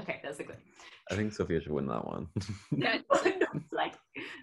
[0.00, 0.56] Okay, that's a good.
[1.10, 2.28] I think Sophia should win that one.
[2.74, 2.98] Yeah.
[3.72, 3.94] like,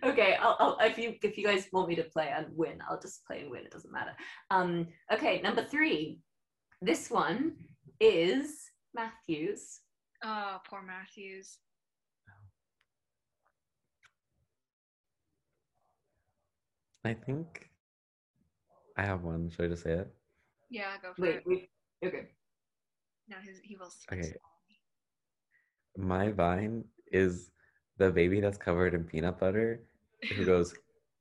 [0.04, 3.00] okay, I'll, I'll, if you if you guys want me to play and win, I'll
[3.00, 3.66] just play and win.
[3.66, 4.12] It doesn't matter.
[4.52, 6.20] Um, okay, number three.
[6.82, 7.54] This one
[8.00, 9.82] is Matthews.
[10.24, 11.58] Oh, poor Matthews.
[17.04, 17.70] I think
[18.98, 19.50] I have one.
[19.50, 20.14] Should I just say it?
[20.70, 21.44] Yeah, go for Wait, it.
[21.46, 21.70] wait.
[22.06, 22.28] Okay.
[23.28, 23.92] No, he will.
[24.12, 24.34] Okay.
[26.00, 27.52] My vine is
[27.98, 29.82] the baby that's covered in peanut butter
[30.36, 30.74] who goes,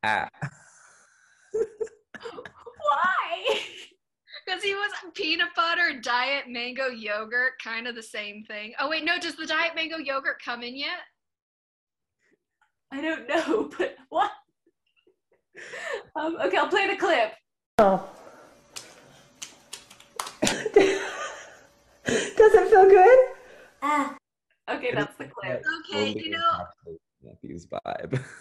[0.05, 0.29] ah.
[1.53, 3.61] Why?
[4.47, 8.73] Because he was peanut butter, diet mango yogurt, kind of the same thing.
[8.81, 11.01] Oh wait, no, does the diet mango yogurt come in yet?
[12.91, 14.31] I don't know, but what?
[16.17, 17.33] Um, okay, I'll play the clip.
[17.77, 18.09] Oh.
[22.39, 23.19] Does it feel good?
[23.83, 24.18] Ah.
[24.71, 25.63] Okay, that's the clip.
[25.91, 28.23] Okay, you know, Matthew's vibe.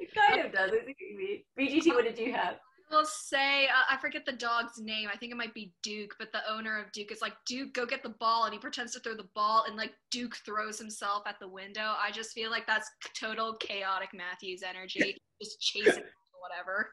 [0.00, 0.72] It kind of does.
[0.72, 1.42] I think you mean.
[1.56, 2.56] VGT, what did you have?
[2.90, 5.08] we'll say uh, I forget the dog's name.
[5.12, 7.86] I think it might be Duke, but the owner of Duke is like, Duke, go
[7.86, 11.22] get the ball, and he pretends to throw the ball, and like Duke throws himself
[11.26, 11.94] at the window.
[12.02, 16.04] I just feel like that's total chaotic Matthews energy, just chasing
[16.40, 16.90] whatever.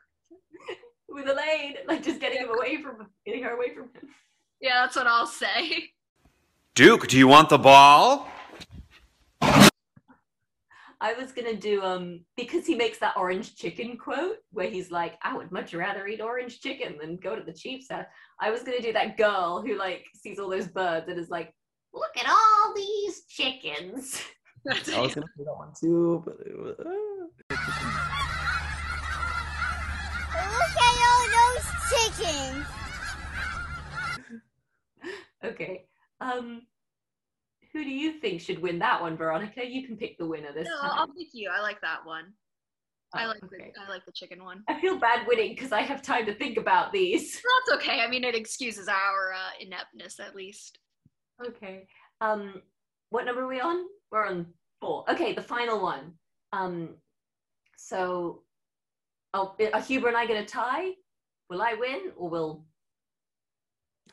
[1.09, 4.09] With Elaine, like just getting him away from getting her away from him.
[4.59, 5.91] Yeah, that's what I'll say.
[6.75, 8.27] Duke, do you want the ball?
[10.99, 15.17] I was gonna do um because he makes that orange chicken quote where he's like,
[15.21, 18.05] I would much rather eat orange chicken than go to the Chiefs house.
[18.39, 21.53] I was gonna do that girl who like sees all those birds and is like,
[21.93, 24.21] look at all these chickens.
[24.67, 27.59] I was gonna say that one too, but it was, Look
[30.81, 32.65] at all those chickens.
[35.43, 35.85] Okay.
[36.19, 36.63] Um
[37.77, 39.63] who do you think should win that one, Veronica?
[39.63, 40.91] You can pick the winner this No, time.
[40.95, 41.51] I'll pick you.
[41.55, 42.33] I like that one.
[43.13, 43.71] I Oh, like okay.
[43.75, 44.63] the I like the chicken one.
[44.67, 47.33] I feel bad winning because I have time to think about these.
[47.69, 48.01] That's okay.
[48.01, 50.79] I mean, it excuses our uh, ineptness at least.
[51.45, 51.85] Okay.
[52.19, 52.63] Um,
[53.11, 53.85] what number are we on?
[54.11, 54.47] We're on
[54.81, 55.05] four.
[55.07, 56.13] Okay, the final one.
[56.51, 56.95] Um,
[57.77, 58.41] so,
[59.35, 60.93] oh, are Huber and I going to tie?
[61.51, 62.65] Will I win or will?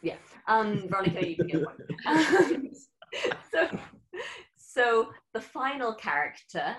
[0.02, 0.16] Yeah.
[0.48, 1.76] Um, Veronica, you can get one.
[3.52, 3.78] so,
[4.56, 6.76] so the final character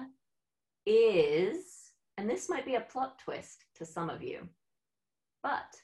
[0.85, 4.47] is, and this might be a plot twist to some of you,
[5.43, 5.75] but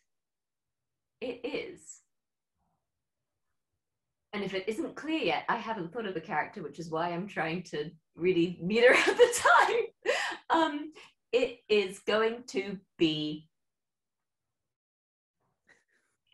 [1.21, 2.01] it is
[4.33, 7.09] and if it isn't clear yet, I haven't thought of the character, which is why
[7.09, 10.13] I'm trying to really meet her at the time.
[10.49, 10.93] Um,
[11.33, 13.47] it is going to be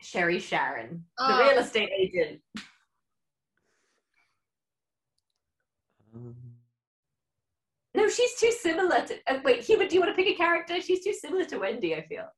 [0.00, 1.50] Sherry Sharon, the Oh.
[1.50, 2.40] real estate agent.
[2.56, 2.62] um,
[7.94, 9.14] No, she's too similar to.
[9.26, 10.80] Uh, wait, Hubert, do you want to pick a character?
[10.80, 11.94] She's too similar to Wendy.
[11.94, 12.28] I feel.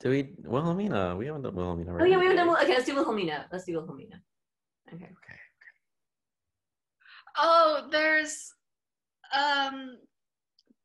[0.00, 0.34] do we?
[0.44, 1.16] Wilhelmina.
[1.16, 2.02] We haven't done Wilhelmina, right?
[2.02, 2.48] Oh yeah, we haven't done.
[2.48, 3.46] Wil- Okay, let's do Wilhelmina.
[3.50, 4.20] Let's do Wilhelmina.
[4.92, 5.04] Okay.
[5.04, 5.38] Okay.
[7.36, 8.52] Oh, there's
[9.34, 9.96] um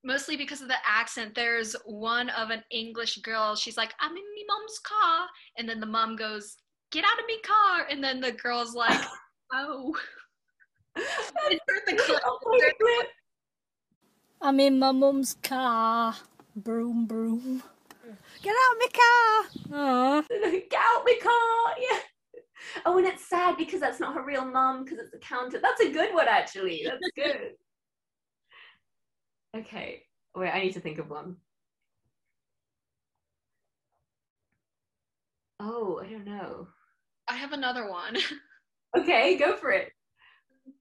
[0.03, 1.35] mostly because of the accent.
[1.35, 3.55] There's one of an English girl.
[3.55, 5.27] She's like, "I'm in my mom's car,"
[5.57, 6.55] and then the mom goes,
[6.91, 8.99] "Get out of me car," and then the girl's like,
[9.53, 9.95] "Oh."
[14.41, 16.15] I'm in my mum's car.
[16.55, 17.61] Broom, broom.
[18.41, 19.43] Get out of my car.
[19.79, 20.23] Aw.
[20.29, 21.75] Get out my car.
[21.79, 21.99] Yeah.
[22.85, 25.59] Oh, and it's sad because that's not her real mum because it's a counter.
[25.61, 26.85] That's a good one, actually.
[26.85, 27.53] That's good.
[29.57, 30.03] okay.
[30.35, 31.37] Wait, I need to think of one.
[35.59, 36.67] Oh, I don't know.
[37.27, 38.17] I have another one.
[38.97, 39.91] Okay, go for it.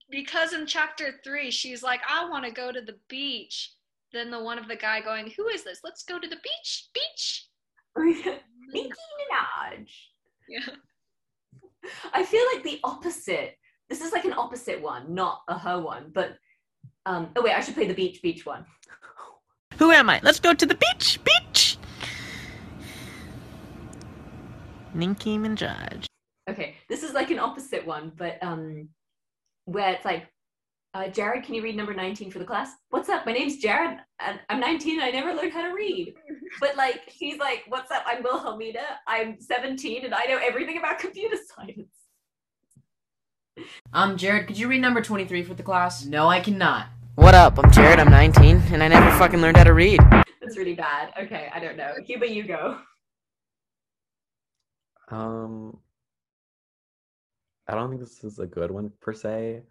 [0.09, 3.73] Because in chapter three, she's like, I want to go to the beach.
[4.11, 5.81] Then the one of the guy going, Who is this?
[5.83, 6.89] Let's go to the beach.
[6.93, 7.47] Beach.
[8.73, 9.87] Nicki Minaj.
[10.47, 10.75] Yeah.
[12.13, 13.55] I feel like the opposite.
[13.89, 16.37] This is like an opposite one, not a her one, but
[17.05, 18.65] um oh wait, I should play the beach beach one.
[19.77, 20.19] Who am I?
[20.23, 21.19] Let's go to the beach.
[21.23, 21.77] Beach.
[24.95, 26.05] Ninky Minaj.
[26.49, 28.89] Okay, this is like an opposite one, but um
[29.71, 30.27] where it's like
[30.95, 32.71] uh, Jared, can you read number 19 for the class?
[32.89, 33.25] What's up?
[33.25, 33.99] My name's Jared.
[34.19, 36.15] And I'm 19 and I never learned how to read.
[36.59, 38.03] But like, he's like, What's up?
[38.07, 38.79] I'm Wilhelmina.
[39.07, 41.93] I'm 17 and I know everything about computer science.
[43.93, 44.47] I'm Jared.
[44.47, 46.05] Could you read number 23 for the class?
[46.05, 46.87] No, I cannot.
[47.15, 47.59] What up?
[47.59, 47.99] I'm Jared.
[47.99, 49.99] I'm 19, and I never fucking learned how to read.
[50.41, 51.11] That's really bad.
[51.21, 51.93] Okay, I don't know.
[52.05, 52.77] Cuba, you go.
[55.11, 55.77] Um,
[57.69, 59.61] I don't think this is a good one per se,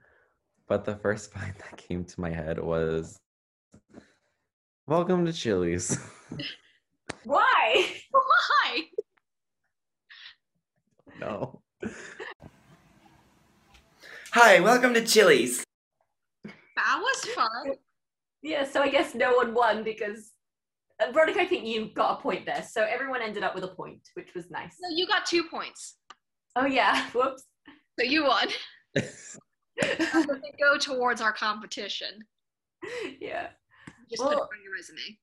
[0.68, 3.18] but the first line that came to my head was,
[4.86, 5.98] "Welcome to Chili's."
[7.24, 7.90] Why?
[8.12, 8.82] Why?
[11.18, 11.60] no.
[14.30, 15.64] Hi, welcome to Chili's.
[16.44, 17.74] That was fun.
[18.42, 20.34] Yeah, so I guess no one won because
[21.00, 22.62] uh, Veronica, I think you got a point there.
[22.62, 24.76] So everyone ended up with a point, which was nice.
[24.80, 25.96] No, you got two points.
[26.54, 27.44] Oh yeah, whoops.
[27.98, 28.48] So you won.
[30.60, 32.20] go towards our competition.
[33.20, 33.48] Yeah.
[34.08, 35.18] Just put it on your resume.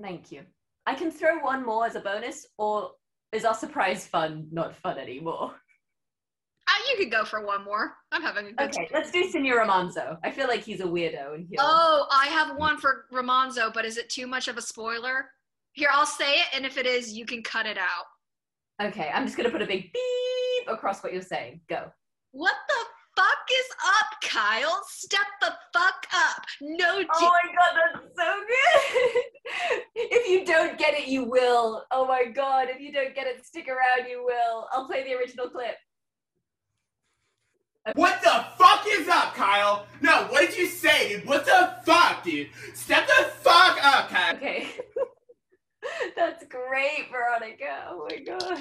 [0.00, 0.42] Thank you.
[0.86, 2.92] I can throw one more as a bonus, or
[3.32, 5.54] is our surprise fun not fun anymore?
[6.68, 7.94] Uh, you could go for one more.
[8.12, 10.18] I'm having a good Okay, let's do Senor Romanzo.
[10.22, 11.60] I feel like he's a weirdo and he'll.
[11.60, 15.26] Oh, I have one for Romanzo, but is it too much of a spoiler?
[15.72, 18.86] Here, I'll say it, and if it is, you can cut it out.
[18.88, 20.35] Okay, I'm just gonna put a big beep
[20.68, 21.60] across what you're saying.
[21.68, 21.90] Go.
[22.32, 22.84] What the
[23.16, 24.82] fuck is up, Kyle?
[24.88, 26.42] Step the fuck up.
[26.60, 26.96] No.
[26.98, 29.82] Oh di- Oh my god, that's so good!
[29.94, 31.84] if you don't get it, you will.
[31.90, 34.68] Oh my god, if you don't get it, stick around, you will.
[34.72, 35.76] I'll play the original clip.
[37.94, 39.86] What the fuck is up, Kyle?
[40.00, 41.24] No, what did you say, dude?
[41.28, 42.48] What the fuck, dude?
[42.74, 44.34] Step the fuck up, Kyle.
[44.34, 44.66] Okay.
[46.16, 47.86] That's great, Veronica.
[47.88, 48.58] Oh my god.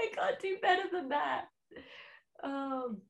[0.00, 1.44] I can't do better than that.
[2.42, 3.02] Um,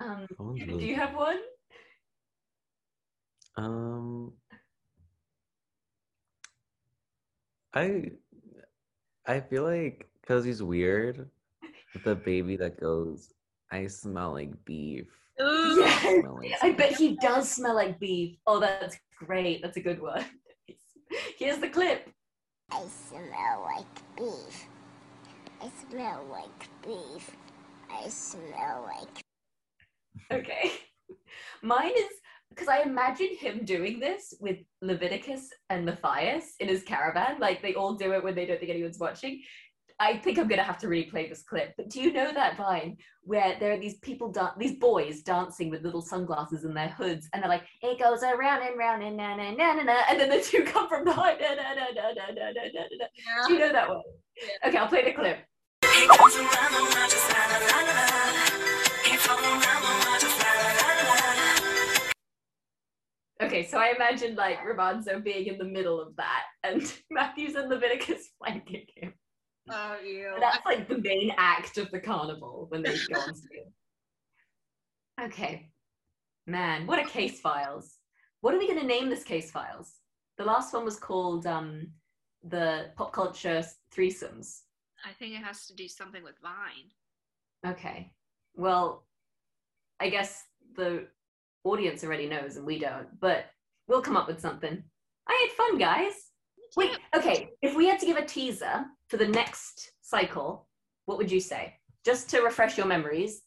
[0.00, 1.38] um That one's do really- you have one?
[3.56, 4.32] Um,
[7.78, 8.10] I
[9.26, 11.30] I feel like because he's weird,
[12.04, 13.32] the baby that goes,
[13.70, 15.06] I smell like beef.
[15.38, 16.00] Yes.
[16.02, 18.36] smell like I bet he does smell like beef.
[18.48, 19.62] Oh, that's great.
[19.62, 20.24] That's a good one.
[21.38, 22.10] Here's the clip.
[22.72, 24.66] I smell like beef.
[25.62, 27.30] I smell like beef.
[27.90, 29.22] I smell like.
[30.32, 30.72] Okay.
[31.62, 32.10] Mine is
[32.50, 37.38] because I imagine him doing this with Leviticus and Matthias in his caravan.
[37.38, 39.42] Like they all do it when they don't think anyone's watching.
[40.00, 41.74] I think I'm going to have to replay this clip.
[41.76, 45.70] But do you know that vine where there are these people, dan- these boys dancing
[45.70, 49.16] with little sunglasses in their hoods, and they're like, "It goes around and round and
[49.16, 51.40] na na na na na," and then the two come from behind.
[51.40, 53.06] Na, na, na, na, na, na, na, na.
[53.16, 53.46] Yeah.
[53.48, 54.02] Do you know that one?
[54.36, 54.68] Yeah.
[54.68, 55.38] Okay, I'll play the clip.
[55.82, 56.78] It goes around
[63.40, 67.68] Okay, so I imagine like Romanzo being in the middle of that, and Matthews and
[67.68, 69.14] Leviticus flanking him.
[69.70, 70.30] Oh, you.
[70.34, 73.60] And that's like the main act of the carnival when they go on stage.
[75.20, 75.72] Okay,
[76.46, 77.96] man, what a case files.
[78.40, 79.94] What are we going to name this case files?
[80.36, 81.88] The last one was called um,
[82.44, 84.60] the pop culture threesomes.
[85.04, 87.72] I think it has to do something with Vine.
[87.72, 88.12] Okay,
[88.54, 89.08] well,
[89.98, 90.44] I guess
[90.76, 91.08] the
[91.70, 93.46] audience already knows and we don't, but
[93.86, 94.82] we'll come up with something.
[95.28, 96.12] I had fun, guys.
[96.76, 100.68] Wait, okay, if we had to give a teaser for the next cycle,
[101.06, 101.74] what would you say?
[102.04, 103.42] Just to refresh your memories,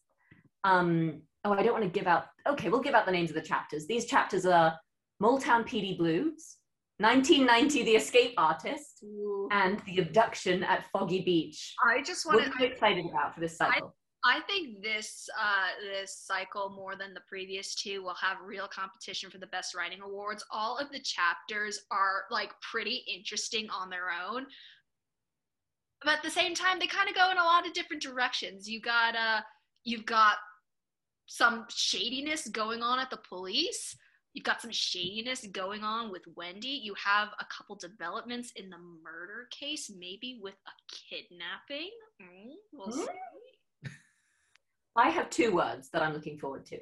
[0.63, 2.26] um, Oh, I don't want to give out.
[2.47, 3.88] Okay, we'll give out the names of the chapters.
[3.88, 4.78] These chapters are
[5.22, 6.57] Motown PD Blues,
[6.99, 9.03] 1990 The Escape Artist,
[9.51, 11.74] and The Abduction at Foggy Beach.
[11.84, 13.95] I just What want are you excited about for this cycle?
[14.24, 19.32] I think this uh, this cycle more than the previous two will have real competition
[19.32, 20.45] for the best writing awards.
[20.51, 24.45] All of the chapters are like pretty interesting on their own,
[26.03, 28.69] but at the same time, they kind of go in a lot of different directions.
[28.69, 29.41] You got uh,
[29.84, 30.36] you've got
[31.26, 33.95] some shadiness going on at the police.
[34.34, 36.80] You've got some shadiness going on with Wendy.
[36.84, 40.72] You have a couple developments in the murder case, maybe with a
[41.09, 41.89] kidnapping.
[42.22, 43.01] Mm, we'll Hmm?
[43.01, 43.07] see.
[44.95, 46.79] I have two words that I'm looking forward to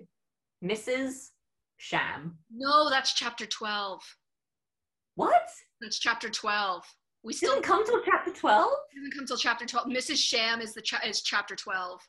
[0.63, 1.29] Mrs.
[1.77, 2.37] Sham.
[2.53, 4.01] No, that's chapter 12.
[5.15, 5.47] What?
[5.81, 6.83] That's chapter 12.
[7.23, 8.71] We still Doesn't come till chapter 12?
[8.95, 9.87] doesn't come till chapter 12.
[9.87, 10.17] Mrs.
[10.17, 11.99] Sham is the cha- is chapter 12.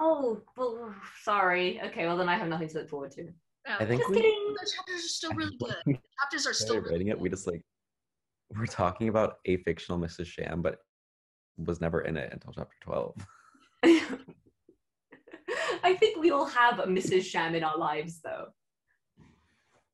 [0.00, 0.94] Oh, well,
[1.24, 1.80] sorry.
[1.86, 3.28] Okay, well, then I have nothing to look forward to.
[3.68, 4.54] Oh, I think Just we kidding.
[4.60, 5.74] the chapters are still really good.
[5.86, 7.18] The chapters are still started really writing it.
[7.18, 7.62] We just like
[8.56, 10.26] we're talking about a fictional Mrs.
[10.26, 10.78] Sham, but
[11.58, 13.16] was never in it until chapter twelve.
[15.88, 17.24] I think we all have a Mrs.
[17.24, 18.48] Sham in our lives, though.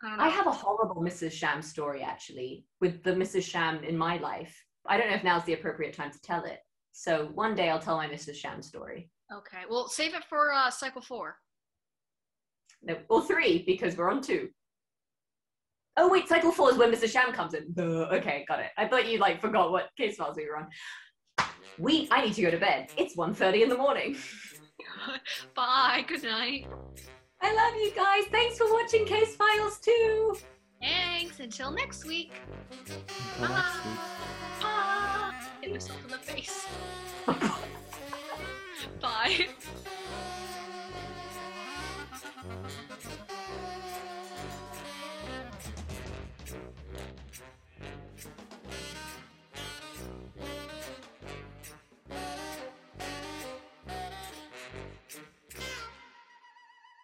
[0.03, 0.26] I.
[0.26, 1.30] I have a horrible Mrs.
[1.30, 3.45] Sham story, actually, with the Mrs.
[3.45, 4.53] Sham in my life.
[4.88, 6.59] I don't know if now's the appropriate time to tell it.
[6.90, 8.34] So one day I'll tell my Mrs.
[8.34, 9.09] Sham story.
[9.32, 11.36] Okay, well, save it for uh, cycle four.
[12.82, 14.49] No, or three, because we're on two.
[15.97, 17.12] Oh, wait, cycle four is when Mrs.
[17.12, 17.72] Sham comes in.
[17.72, 18.72] Duh, okay, got it.
[18.76, 20.66] I thought you, like, forgot what case files we were on.
[21.78, 22.90] We, I need to go to bed.
[22.97, 24.16] It's 1.30 in the morning.
[25.55, 26.05] Bye.
[26.07, 26.66] Good night.
[27.40, 28.24] I love you guys.
[28.30, 30.36] Thanks for watching Case Files 2.
[30.80, 31.40] Thanks.
[31.40, 32.32] Until next week.
[32.70, 32.99] Until
[33.40, 33.99] next week.
[34.62, 36.66] Ah, hit myself in the face.
[39.01, 39.47] Bye.